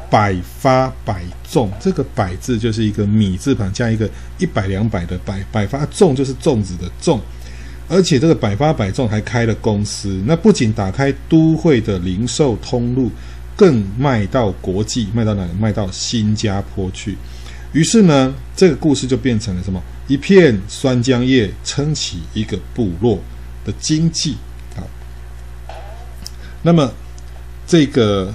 [0.09, 1.23] 百发百
[1.53, 1.71] 中。
[1.79, 7.21] 这个“百”字就是一个米字旁加一个一百两百的“百”，百发中就是粽子的“粽”。
[7.87, 13.11] 而且这个百发百中还开了公司，那不仅打开都会的零售通路，
[13.55, 15.51] 更卖到国际，卖到哪里？
[15.61, 17.17] 卖到新加坡去。
[17.73, 19.81] 于是呢，这个故事就变成了什么？
[20.11, 23.19] 一片酸浆叶撑起一个部落
[23.65, 24.37] 的经济
[24.75, 24.83] 啊。
[26.63, 26.93] 那么
[27.67, 28.35] 这个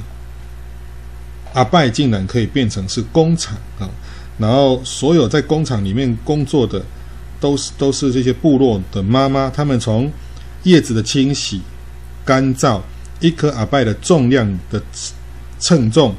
[1.53, 3.89] 阿拜竟然可以变成是工厂啊，
[4.37, 6.81] 然后所有在工厂里面工作的。
[7.37, 10.09] 都是都是这些部落的妈妈，他们从
[10.63, 11.61] 叶子的清洗、
[12.23, 12.81] 干燥，
[13.19, 14.81] 一颗阿拜的重量的
[15.59, 16.15] 称重、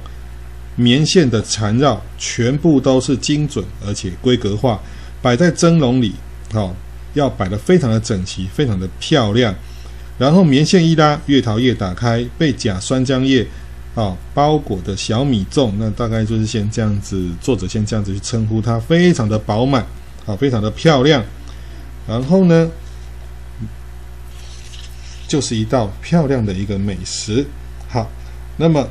[0.77, 4.79] 棉线的缠绕，全部都是精准而且规格化，
[5.27, 6.15] 摆在蒸笼里，
[6.53, 6.77] 好、哦，
[7.15, 9.53] 要摆得非常的整齐，非常的漂亮。
[10.19, 13.45] 然后棉线一拉，月桃叶打开，被假酸浆叶
[13.97, 19.85] 啊、包裹的小米粽，那大概就是先这样子，作者先这样子去称呼它，非常的饱满。
[20.27, 21.25] 啊，非常的漂亮。
[22.07, 22.71] 然后呢，
[25.27, 27.45] 就是一道漂亮的一个美食。
[27.89, 28.09] 好，
[28.57, 28.89] 那么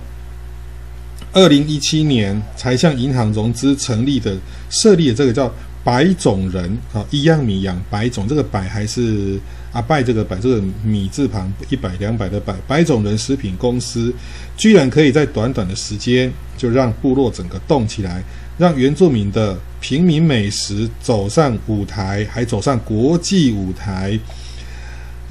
[1.32, 4.36] 二零一七年才向银行融资成立的
[4.70, 5.50] 设立的这个叫
[5.86, 9.40] 百种人啊，一样米养百种，这个百还是
[9.72, 14.12] 阿拜这个百，这个米字旁一百两百的百，百种人食品公司，
[14.58, 18.24] 居然可以在短短的时间就让部落整个动起来。
[18.58, 24.20] 让原住民的平民美食走上舞台，还走上国际舞台。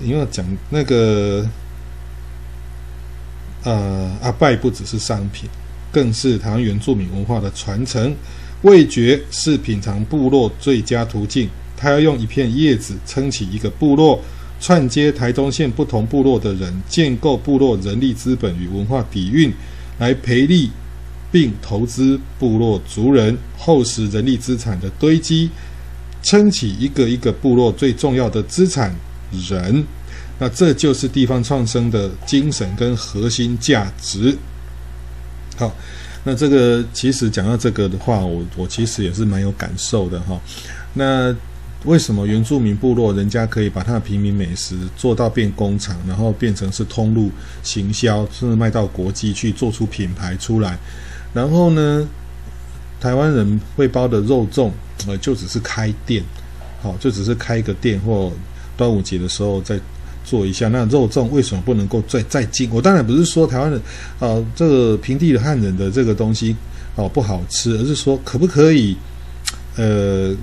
[0.00, 1.44] 因为讲那个，
[3.64, 5.50] 呃，阿拜不只是商品，
[5.90, 8.14] 更是台湾原住民文化的传承。
[8.64, 11.48] 味觉是品尝部落最佳途径。
[11.76, 14.20] 他要用一片叶子撑起一个部落，
[14.60, 19.50] 串接台东县不同部落的人，建构部落人力资本与文化底蕴，
[19.98, 20.70] 来培力。
[21.32, 25.50] 并投资部落族人厚实人力资产的堆积，
[26.22, 28.94] 撑起一个一个部落最重要的资产
[29.48, 29.84] 人。
[30.38, 34.38] 那这就是地方创生的精神跟核心价值。
[35.56, 35.74] 好，
[36.24, 40.40] 那这个其实讲到这个的话，我我其实也是蛮有感受的哈。
[40.94, 41.34] 那
[41.84, 47.30] 为什么原住民部落人家可以把他的平民美食做到变工厂，然后变成是通路
[47.62, 50.78] 行销，甚至卖到国际去，做出品牌出来？
[51.34, 52.08] 然后呢，
[52.98, 54.70] 台湾人会包的肉粽，
[55.06, 56.24] 呃，就只是开店，
[56.80, 58.32] 好、就只是开一个店，或
[58.78, 59.78] 端午节的时候在
[60.24, 60.68] 做一下。
[60.68, 62.68] 那肉粽为什么不能够再再进？
[62.72, 63.78] 我当然不是说台湾人，
[64.18, 66.56] 啊、呃，这个平地的汉人的这个东西，
[66.96, 68.96] 哦，不好吃，而是说可不可以，
[69.76, 70.34] 呃，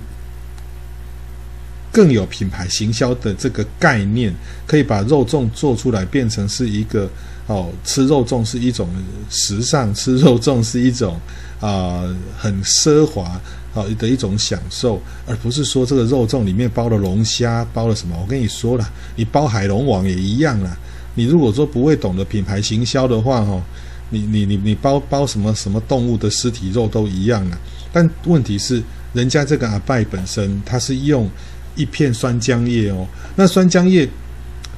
[1.92, 4.32] 更有品牌行销的这个概念，
[4.66, 7.10] 可以把肉粽做出来，变成是一个。
[7.48, 8.88] 哦，吃肉粽是一种
[9.28, 11.20] 时尚，吃肉粽是一种
[11.60, 12.04] 啊、
[12.38, 13.38] 很奢华
[13.74, 18.16] 啊、的一种享受，而不是说这个肉粽里面包了龙虾，包了什么？
[18.20, 20.76] 我跟你说了，你包海龙王也一样啦。
[21.14, 23.62] 你如果说不会懂得品牌行销的话，哈、
[24.10, 27.58] 你你你你包包什么什么动物的尸体肉都一样啦。
[27.92, 31.28] 但问题是，人家这个阿拜本身，它是用
[31.76, 33.06] 一片酸浆叶哦，
[33.36, 34.08] 那酸浆叶。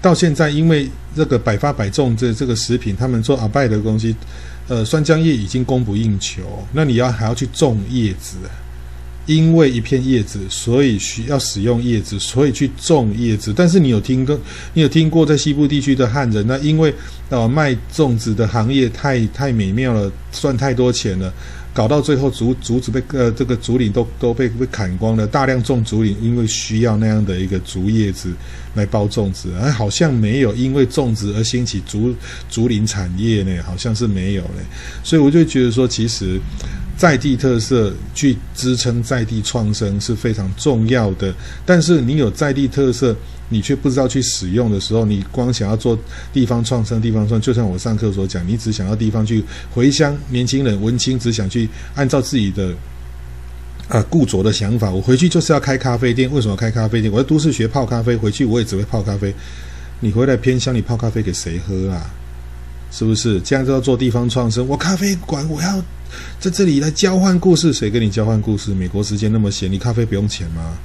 [0.02, 0.86] 到现在，因为
[1.16, 4.14] 这个百发百中这这个食品，他们做阿拜的东西，
[4.68, 6.42] 呃，酸浆叶已经供不应求。
[6.74, 8.36] 那你要还要去种叶子，
[9.26, 13.52] 因为一片叶子，所以需要使用叶子，所以去种叶子。
[13.54, 14.38] 但是你有听过，
[14.74, 16.94] 你有听过在西部地区的汉人，那因为
[17.30, 21.32] 呃卖粽子的行业太太美妙了，赚太多钱了。
[21.72, 28.32] 搞到最后竹，竹子被呃这个竹林都都被被砍光了，大量种竹林，因为需要那样的一个竹叶子
[28.74, 32.14] 来包粽子，而好像没有因为粽子而兴起竹
[32.48, 34.62] 竹林产业呢，好像是没有嘞。
[35.02, 36.38] 所以我就觉得说，其实
[36.96, 41.34] 在地特色去支撑在地创生是非常重要的，
[41.66, 43.16] 但是你有在地特色。
[43.50, 45.96] 你却不知道去使用的时候，你光想要做
[46.32, 52.74] 地方创生、地方创，就像我上课所讲，你只想要地方去回乡，年轻人文青只想去按照自己的
[53.86, 56.28] 啊固着的想法，我回去就是要开咖啡店。
[56.32, 57.12] 为什么开咖啡店？
[57.12, 59.32] 我在都市学泡咖啡，回去我也只会泡咖啡。
[60.00, 62.10] 你回来偏乡，你泡咖啡给谁喝啊？
[62.96, 63.40] 是不是？
[63.40, 64.64] 这样就要做地方创生？
[64.68, 65.82] 我咖啡馆，我要
[66.38, 68.72] 在这里来交换故事，谁跟你交换故事？
[68.72, 70.78] 美国时间那么闲，你咖啡不用钱吗？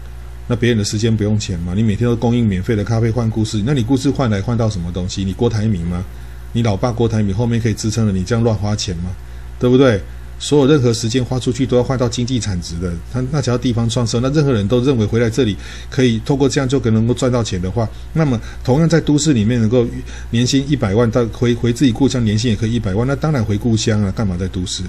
[0.47, 1.74] 那别人的时间不用钱吗？
[1.76, 5.24] 你每天都供应免费的咖啡换故事，那你故事换来换到什么东西？
[5.24, 6.03] 你郭台铭吗？
[6.51, 9.12] 你老爸郭台铭后面可以支撑了你这样乱花钱吗？
[9.60, 10.01] 对不对？
[10.40, 15.56] 所有任何时间花出去都要换到经济产值的，他那只要地方创收，那任何人都认为回来这里
[15.90, 19.86] 可以透过这样就可能够赚到钱的话，那么同样在都市里面能够
[20.32, 24.82] 年薪一百万到回回自己故乡年薪也可以一百万，那当然回故乡啊，干嘛在都市？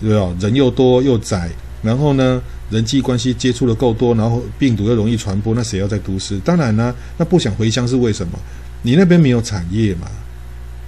[0.00, 0.34] 对吧？
[0.40, 1.50] 人又多又窄。
[1.82, 6.38] 然后呢，人际关系接触的够多，然后病毒又容易传播，那谁要在都市？
[6.40, 8.38] 当然呢，那不想回乡是为什么？
[8.82, 10.06] 你那边没有产业嘛？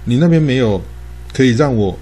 [0.05, 0.79] 你那边没有
[1.33, 1.97] 可以让我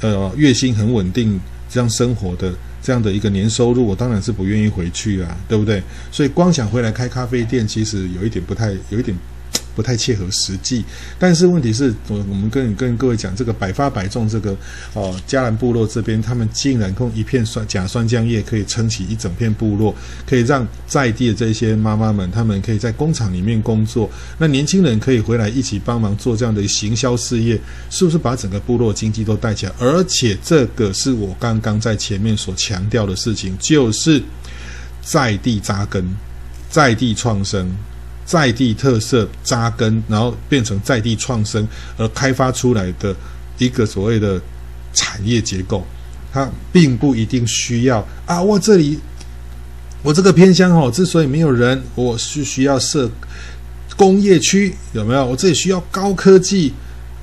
[0.00, 1.38] 呃月薪很稳定
[1.68, 5.82] 这样生活的这样的一个年收入，我当然是不愿意回去啊，对不对？
[6.10, 9.16] 所以光想回来开咖啡店，其实有一点不太，有一点。
[9.74, 10.84] 不太切合实际，
[11.18, 14.56] 但是问题是我我们跟跟各位讲，这个百发百中这个
[14.94, 19.94] 哦，嘉南部落这边，他们竟然用一片酸假酸浆叶可以撑起一整片部落，
[20.26, 27.58] 可以让在地的这些妈妈们，他们可以在工厂里面工作，那年轻人可以回来一起帮忙做这样的行销事业，
[27.90, 29.72] 是不是把整个部落经济都带起来？
[29.78, 34.22] 而且这个是我刚刚在前面所强调的事情，就是
[35.02, 36.04] 在地扎根，
[36.68, 37.70] 在地创生。
[38.30, 41.66] 在地特色扎根，然后变成在地创生
[41.96, 43.12] 而开发出来的
[43.58, 44.40] 一个所谓的
[44.92, 45.84] 产业结构，
[46.32, 48.40] 它并不一定需要啊。
[48.40, 49.00] 我这里
[50.04, 53.10] 我这个偏乡哦，之所以没有人，我是需要设
[53.96, 55.26] 工业区，有没有？
[55.26, 56.72] 我这里需要高科技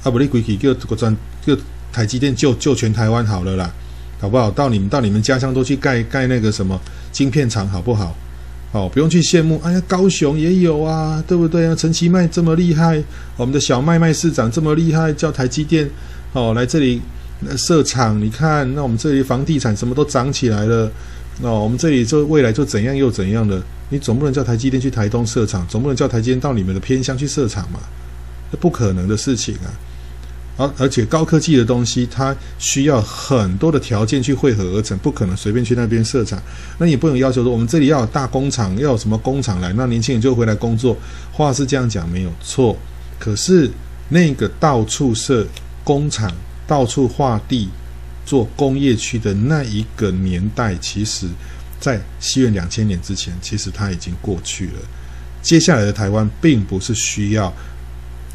[0.03, 1.57] 啊，不，你归去叫个专个
[1.93, 3.71] 台积电救救全台湾好了啦，
[4.19, 4.51] 好不好？
[4.51, 6.77] 到你们到你们家乡都去盖盖那个什么
[7.13, 8.13] 晶片厂，好不好？
[8.73, 11.73] 哦，不用去羡慕，哎呀，高雄也有啊，对不对啊？
[11.73, 13.01] 陈其迈这么厉害，
[13.37, 15.89] 我们的小麦麦市长这么厉害，叫台积电
[16.33, 17.01] 哦来这里
[17.57, 20.91] 设厂，你看，那我们这里房地产什么都涨起来了。
[21.41, 23.61] 哦，我们这里就未来就怎样又怎样的？
[23.89, 27.79] 你总不能叫台积电去台东设厂，总不能叫台积电到你们的偏乡去设厂嘛？
[28.51, 29.67] 这不可能的事情啊！
[30.57, 36.41] 而而且高科技的东西，它需要很多的条件去汇合而成，不可能随便去那边设厂。
[36.77, 40.97] 那也不能要求说我们这里要有大工厂，要有什么工厂来，那年轻人就回来工作。
[41.31, 42.77] 话是这样讲没有错，
[43.17, 43.71] 可是
[44.09, 45.47] 那个到处设
[45.83, 46.31] 工厂，
[46.67, 47.69] 到处划地。
[48.25, 51.27] 做工业区的那一个年代，其实，
[51.79, 54.73] 在西元两千年之前，其实它已经过去了。
[55.41, 57.53] 接下来的台湾，并不是需要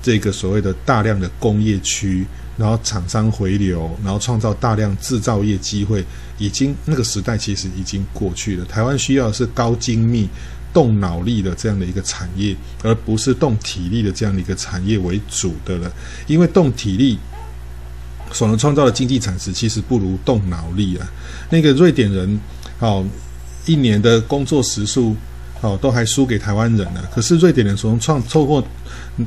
[0.02, 2.26] 这个所谓的大量的工业区，
[2.56, 6.04] 然后厂商回流，然后创造大量制造业机会，
[6.38, 8.64] 已经那个时代其实已经过去了。
[8.64, 10.28] 台湾需要的是高精密、
[10.74, 15.92] 动脑力的这样的一个产业，而不是动体力的这样的一个产业为主的了，
[16.26, 17.18] 因为动体力。
[18.34, 21.06] 所能创造的经济产值其实不如动脑力啊！
[21.50, 22.40] 那个瑞典人，
[22.78, 23.04] 好，
[23.66, 25.14] 一年的工作时数，
[25.62, 27.02] 哦，都还输给台湾人呢。
[27.10, 28.62] 可是瑞典人从创透过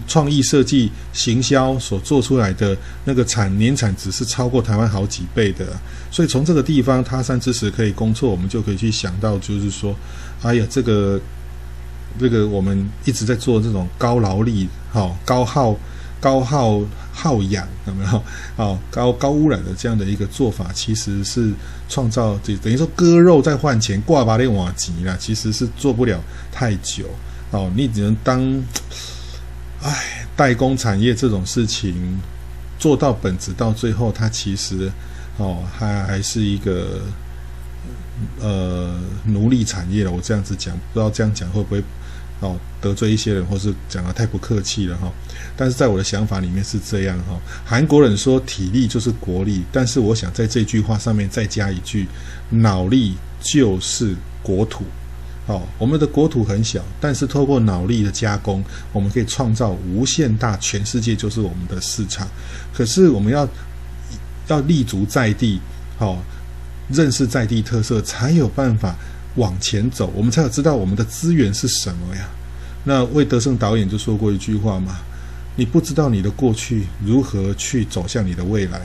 [0.07, 5.65] 创意设计、行销所做出来的那个产年产值是超过台湾好几倍的。
[6.11, 9.95] 所以从这个地方他山之石可以攻错，我们就可以去想到，就是说，
[10.43, 11.19] 哎呀，这个
[12.19, 15.75] 这个我们一直在做这种高劳力、好高耗。
[16.25, 16.81] 高耗
[17.13, 18.23] 耗氧有没有？
[18.55, 21.53] 哦，高高污染的这样的一个做法，其实是
[21.87, 26.19] 创造这等于说割肉再换钱，挂把链瓦吉啦，其实是做不了
[26.51, 27.05] 太久。
[27.51, 28.41] 哦，你只能当，
[29.83, 31.93] 哎，代工产业这种事情
[32.79, 34.91] 做到本质，到最后它其实
[35.37, 37.01] 哦，还还是一个
[38.41, 40.09] 呃奴隶产业了。
[40.09, 41.83] 我这样子讲，不知道这样讲会不会？
[42.41, 45.11] 哦，得罪一些人，或是讲得太不客气了哈。
[45.55, 47.39] 但是在我的想法里面是这样哈。
[47.65, 52.07] 韩国人说体力就是国力，但是我想在这句话上面再加一句，
[52.49, 54.83] 脑力就是国土。
[55.47, 62.27] 哦，我们的国土很小，但是透过脑力的加工，我们可以创造无限大，全世界就是我们的市场。
[62.73, 63.47] 可是我们要
[64.47, 65.61] 要立足在地，
[65.97, 66.21] 好，
[66.89, 68.95] 认识在地特色，才有办法。
[69.35, 72.29] 往前走，我们才有知道我们的资源是什么呀？
[72.85, 74.99] 那魏德圣导演就说过一句话嘛
[75.57, 78.81] ：“你不知道你的过去如何去走向你的未来。”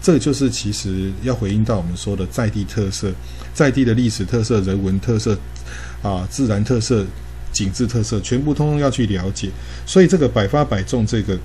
[0.00, 3.12] 这就是其实要回应到我们说的在地特色、
[3.52, 5.36] 在地的历史特色、人文特色
[6.02, 7.04] 啊、自然特色、
[7.52, 9.50] 景致特色，全部通通要去了解。
[9.84, 11.38] 所以这个百发百中，这个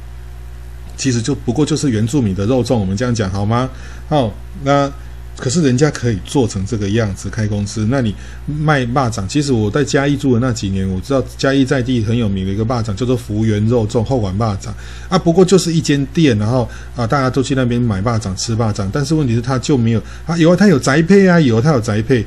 [0.95, 3.69] 其实就不过就是原住民的肉粽，我们这样讲好吗？
[4.07, 4.33] 好，
[4.63, 4.91] 那。
[5.37, 8.13] 可是人家可以做成这个样子开公司，那你
[8.45, 9.27] 卖蚂蚱？
[9.27, 14.69] 其实我在嘉义住的那几年，我知道嘉义在地很有名的一个蚂蚱叫做福源肉粽后馆蚂蚱
[15.07, 15.17] 啊。
[15.17, 22.25] 不过就是一间店，然后啊大家都去那边买蚂蚱吃蚂蚱，但是问题是他就没有啊，有啊，他有宅配啊，有他有宅配，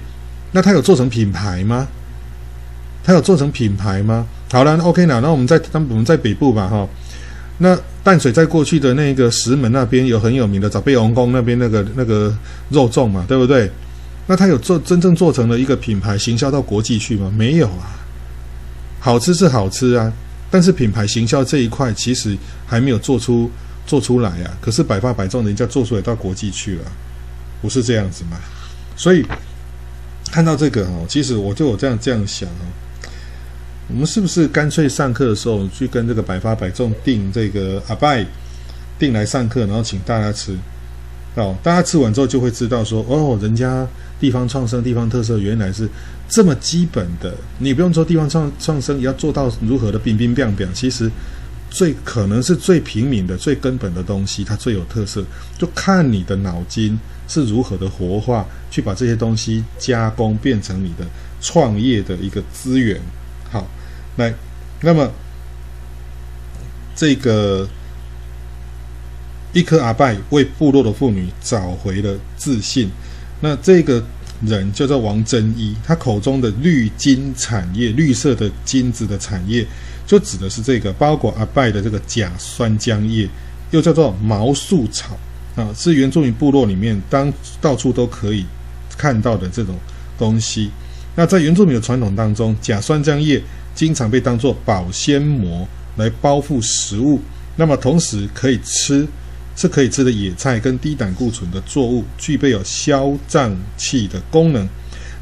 [0.53, 1.89] 那他有做成品牌吗？
[3.03, 4.27] 他有做成品牌吗？
[4.53, 6.87] 好了，OK 了，那我们在我们在北部吧，哈。
[7.63, 12.35] 那淡水在过去的那个石门那边有很有名的早备王宫那边那个那个
[12.71, 13.71] 肉粽嘛，对不对？
[14.27, 17.31] 那他有做真正做成了一个品牌行销到国际去吗？
[17.37, 18.01] 没有啊。
[18.99, 20.11] 好吃是好吃啊，
[20.51, 22.35] 但是品牌行销这一块其实
[22.67, 23.51] 还没有做出
[23.87, 24.57] 做出来啊。
[24.61, 26.85] 可是百发百中，人家做出来到国际去了，
[27.61, 28.39] 不是这样子吗？
[28.97, 29.23] 所以
[30.31, 32.65] 看到这个哦，其实我就有这样这样想哦。
[33.93, 38.25] 我们是不是干脆上课的时候去跟这个百发百中订这个阿拜
[38.99, 40.57] 订来上课，然后请大家吃
[41.35, 43.87] 哦，大家吃完之后就会知道说哦，人家
[44.19, 45.89] 地方创生、地方特色原来是
[46.29, 47.35] 这么基本的。
[47.59, 50.69] 你不用说地方创创生，也要做到如何的冰冰冰冰。
[50.73, 51.11] 其实
[51.71, 55.25] 最可能是最平民的、最根本的东西，它最有特色，
[55.59, 61.05] 就看你的脑筋是如何的活化，去把这些东西加工变成你的
[61.41, 63.01] 创业的一个资源。
[64.21, 64.35] 来，
[64.83, 65.11] 那么
[66.95, 67.69] 这个
[69.53, 72.91] 一颗阿拜为部落的妇女找回了自信。
[73.41, 74.05] 那这个
[74.43, 79.67] 人叫做王真一，他口中的绿金产业，绿色的金子的产业，
[80.07, 83.29] 就指的是这个包括阿拜的这个甲酸浆叶，
[83.71, 85.19] 又叫做毛树草
[85.57, 88.45] 啊，是原住民部落里面当到处都可以
[88.99, 89.75] 看到的这种
[90.19, 90.71] 东西。
[91.17, 93.43] 那在原住民的传统当中，甲酸浆叶
[93.81, 95.67] 经常被当作保鲜膜
[95.97, 97.19] 来包覆食物。
[97.57, 99.09] 那么同时可以吃，
[99.57, 104.69] 是可以吃的野菜跟低胆固醇的作物，具备有消胀气的功能。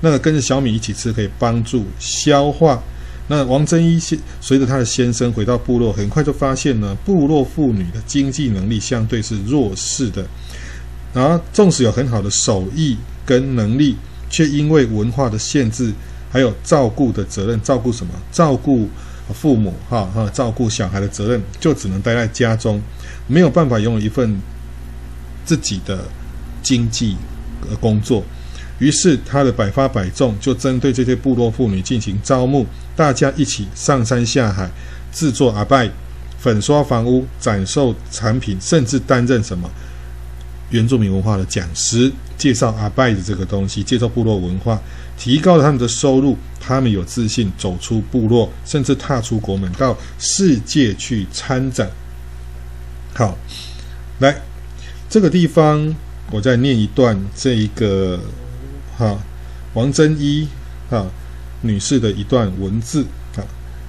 [0.01, 2.83] 那个跟着小米一起吃，可以帮助消化。
[3.29, 10.27] 那王真一先随着他的先生回到部落，很快就发现呢，部落妇女的经济能力相对是弱势的，
[11.15, 13.95] 然后纵使有很好的手艺跟能力，
[14.29, 15.93] 却因为文化的限制，
[16.31, 18.13] 还有照顾的责任，照顾什么？
[18.31, 18.89] 照顾
[19.35, 22.81] 父母，哈哈，照顾小孩的责任，就只能待在家中，
[23.27, 24.41] 没有办法拥有一份
[25.45, 26.05] 自己的
[26.63, 27.17] 经济
[27.81, 28.25] 工作。
[28.79, 32.65] 于是，他的百发百中就针对这些部落妇女进行招募，
[32.95, 34.71] 大家一起上山下海，
[35.13, 35.91] 制作阿拜、
[36.39, 39.69] 粉刷房屋、展售产品，甚至担任什么
[40.71, 44.81] 原住民文化的讲师，介绍阿拜的这个东西，介绍部落文化，
[45.19, 46.37] 提高他们的收入。
[46.61, 51.91] 他们有自信走出部落，甚至踏出国门，到世界去参展。
[53.15, 53.39] 好，
[54.19, 54.37] 来
[55.09, 55.95] 这个地方，
[56.31, 58.21] 我再念一段这一个。
[58.99, 59.17] 哈，
[59.75, 60.47] 王真一
[60.91, 61.07] 哈
[61.63, 63.41] 女士的一段文字啊，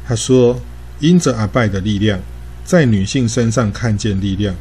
[0.07, 0.61] 她说
[1.01, 2.19] ：“因着阿拜的力量，
[2.63, 4.55] 在女性身上看见力量，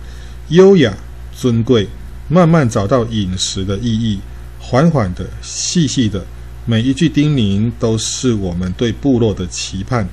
[0.48, 0.96] 优雅
[1.36, 1.86] 尊贵，
[2.28, 4.20] 慢慢找到饮食的意义，
[4.58, 6.24] 缓缓的、细细的，
[6.70, 10.06] 每一句叮咛都是我们对部落的期盼。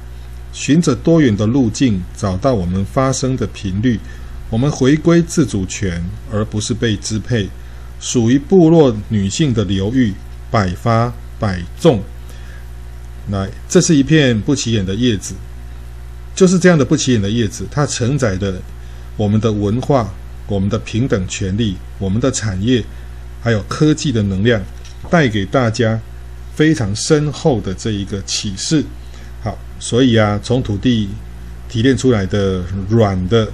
[0.53, 3.99] 循着多元的路径，找到我们发声的频率，
[4.49, 6.01] 我们回归自主权，
[6.31, 7.49] 而不是被支配，
[7.99, 10.13] 属于部落女性的流域。”
[10.51, 12.01] 百发百中，
[13.29, 15.35] 来，这是一片不起眼的叶子，
[16.33, 18.61] 就是这样的不起眼的叶子，它承载着
[19.17, 20.13] 我们的文化、
[20.47, 22.81] 我们的平等权利、我们的产业，
[23.41, 24.61] 还有科技的能量，
[25.09, 25.99] 带给大家
[26.55, 28.83] 非常深厚的这一个启示。
[29.43, 31.09] 好，所以啊，从土地
[31.69, 33.47] 提炼出来的软的，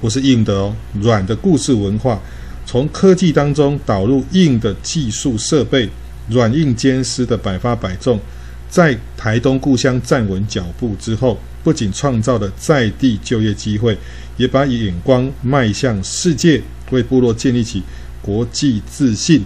[0.00, 2.20] 不是硬的哦，软的故事文化，
[2.66, 5.88] 从科技当中导入硬的技术设备。
[6.28, 8.20] 软硬兼施的百发百中，
[8.68, 13.98] 在台东故乡站稳脚步之后，不仅创造了在地就业机会，
[14.36, 16.62] 也把眼光迈向世界，
[16.92, 17.82] 为部落建立起
[18.22, 19.42] 国际自信。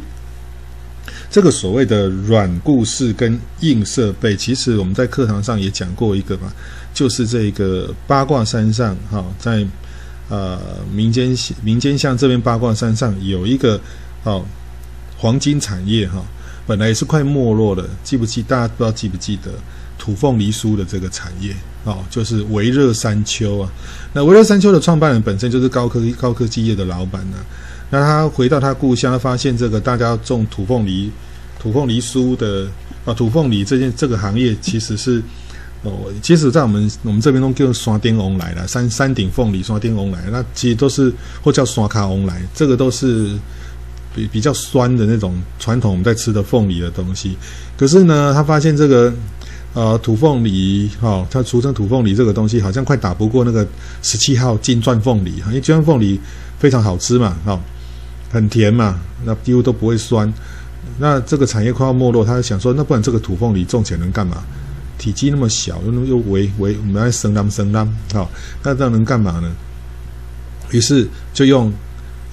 [1.35, 6.43] 这个所谓的软故事跟硬设备，其实我们在课堂上也讲过一个嘛，
[6.94, 9.66] 就是这个八卦山上哈，在
[10.28, 10.61] 呃
[10.93, 13.81] 民间民间乡这边八卦山上有一个
[14.23, 14.44] 哦
[15.19, 16.24] 黄金产业哈。
[16.69, 18.40] 本来也是快没落了，记不记？
[18.40, 19.51] 大家不知道记不记得
[19.98, 21.52] 土凤梨酥的这个产业
[21.82, 23.69] 哦，就是微热山丘啊。
[24.12, 27.43] 那微热山丘的创办人本身就是高科高科技业的老板呢、啊。
[27.90, 31.11] 那他回到他故乡，发现这个大家种土凤梨、
[31.59, 32.66] 土凤梨酥的
[33.05, 35.23] 啊，土凤梨这件这个行业其实是
[35.82, 41.12] 哦，其实在我们我们这边都叫山顶翁来了，山山顶凤梨、山顶翁来，那其实都是
[41.43, 43.31] 或叫山卡翁来，这个都是。
[44.16, 47.36] 比比较酸的那种传统我们在吃的凤梨的东西，
[47.77, 49.12] 可是呢，他发现这个
[49.73, 53.66] 呃土凤梨哈、哦，它俗称土凤梨这个东西好像快打不过那个
[54.02, 56.20] 十七号金钻凤梨，因为金钻凤梨
[56.61, 57.61] 非常好吃嘛，哈、哦，
[58.35, 60.31] 很甜嘛，那几乎都不会酸。
[60.98, 64.43] 那这个产业快要没落，他就想说，那不然这个土凤梨种起来能干嘛？
[64.98, 68.28] 体积那么小，又又微微，我们来生啷生啷，好，
[68.62, 69.51] 那这样能干嘛呢？
[70.73, 71.73] 于是就用。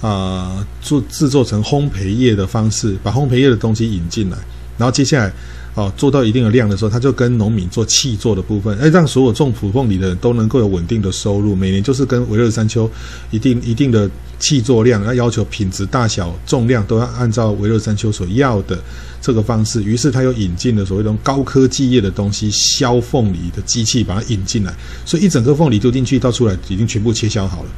[0.02, 4.36] 啊，做制作成烘焙业的方式，把烘焙业的东西引进来，
[4.76, 5.32] 然后接下来，
[5.76, 12.90] 哦，做到一定的量的时候，他就跟农民做契作的部分，哎，让所有种土凤梨的人都能够有稳定的收入，每年就是跟微热山丘
[13.30, 14.10] 一定一定的
[14.42, 18.76] 契作量，要要求品质、大小、重量都要按照维勒山丘所要的
[19.20, 19.80] 这个方式。
[19.84, 24.74] 于是他又引进了所谓的高科技业的东西，削凤梨的机器把它引进来，
[25.06, 27.70] 所以一整个凤梨丢进去到出来已经全部切削好了。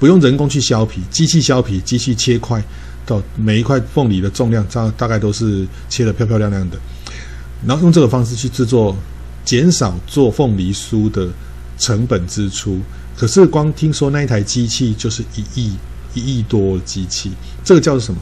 [0.00, 2.60] 不用人工去削皮，机器削皮，机器切块，
[3.06, 6.76] 到每一块凤梨的重量大大概都是切得漂漂亮亮的，
[7.64, 8.96] 然后用这个方式去制作，
[9.44, 11.28] 减少做凤梨酥的
[11.78, 12.80] 成本支出。
[13.24, 15.72] 可是光听说那一台机器就是一亿
[16.12, 17.32] 一亿多机器，
[17.64, 18.20] 这个叫做什么？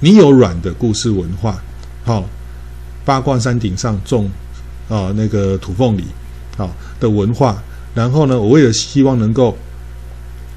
[0.00, 1.58] 你有软的故事文化，
[2.04, 2.24] 好、哦，
[3.06, 4.26] 八卦山顶上种
[4.86, 6.04] 啊、哦、那个土凤梨，
[6.58, 6.70] 好、哦、
[7.00, 7.62] 的文化，
[7.94, 9.56] 然后呢，我为了希望能够。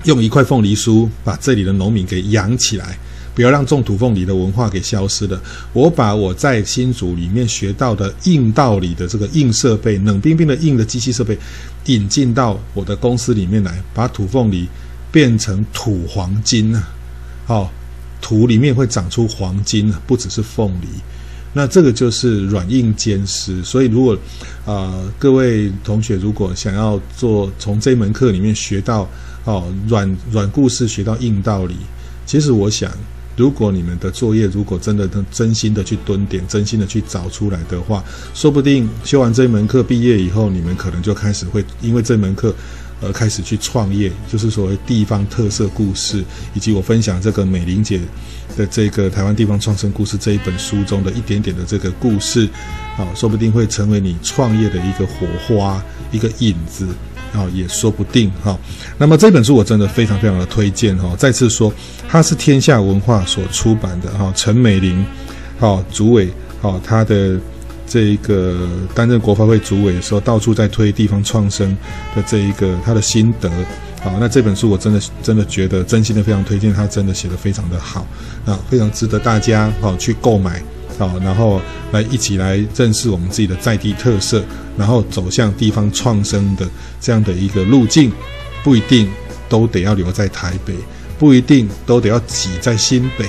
[0.04, 2.96] 用一块凤梨酥把这里的农民给养起来，
[3.36, 5.40] 不要让种土凤梨的文化给消失了。
[5.74, 11.38] 我把我在新竹里面学到的硬道理的这个硬设备、冷冰冰的硬的机器设备
[11.88, 14.66] 引进到我的公司里面来，把土凤梨
[15.12, 16.90] 变成土黄金啊！
[17.46, 17.72] 好，
[18.22, 20.88] 土里面会长出黄金啊，不只是凤梨。
[21.52, 23.62] 那这个就是软硬兼施。
[23.64, 24.18] 所以如果
[24.66, 29.08] 啊、各位同学如果想要做从这门课里面学到
[29.44, 31.76] 哦软软故事学到硬道理，
[32.26, 32.90] 其实我想。
[33.36, 38.04] 如果你们的作业如果真的能真心的去蹲点，真心的去找出来的话，
[38.34, 42.56] 说不定修完这一门课毕业以后，你们可能就开始会因为这门课，
[43.02, 48.00] 而开始去创业，就是所谓地方特色故事，以及我分享这个美玲姐
[48.56, 52.48] 的这个台湾地方创生故事这一本书中的一点点的这个故事，
[52.98, 56.88] 啊，说不定会成为你创业的一个火花，一个引子。
[57.36, 58.58] 啊，也说不定哈。
[58.98, 61.16] 那么这本书我真的非常非常的推荐哈。
[61.18, 61.72] 再次说，
[62.08, 64.32] 它是天下文化所出版的哈。
[64.36, 65.06] 陈美玲，
[65.60, 66.30] 好主委，
[66.62, 67.40] 好他的
[67.86, 71.76] 这一个担任国发会主委的时候，到处在推地方创生
[72.16, 73.52] 的这一个他的心得。
[74.02, 78.06] 好，那这本书我真的真的觉得真心的非常推荐，他真的写得非常的好，
[78.46, 80.62] 啊，非常值得大家好去购买。
[80.98, 81.62] 好，然后
[81.92, 84.44] 来一起来认识我们自己的在地特色，
[84.78, 86.66] 然后走向地方创生的
[87.02, 88.12] 这样的一个路径，
[88.64, 89.10] 不一定
[89.50, 90.74] 都得要留在台北，
[91.20, 93.26] 不一定都得要挤在新北，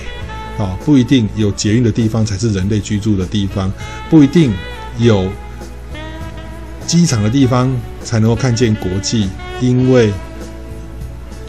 [0.63, 3.73] 啊，不一定有捷运的地方才是人类居住的地方，
[4.09, 4.53] 不一定
[4.99, 5.29] 有
[6.87, 7.75] 机场的地方
[8.05, 9.29] 才能够看见国际，
[9.61, 10.13] 因为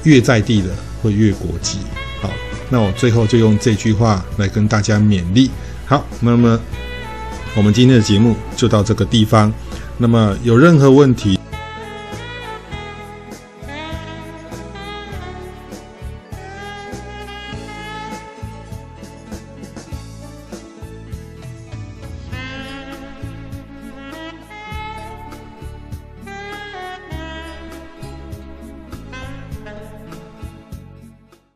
[0.03, 0.69] 越在地的
[1.03, 1.77] 会越国际。
[2.21, 2.31] 好，
[2.71, 5.51] 那我最后就用这句话来跟大家勉励。
[5.87, 6.59] 好，那么
[7.55, 9.51] 我们今天的节目就到这个地方。
[9.97, 11.36] 那么有任何问题，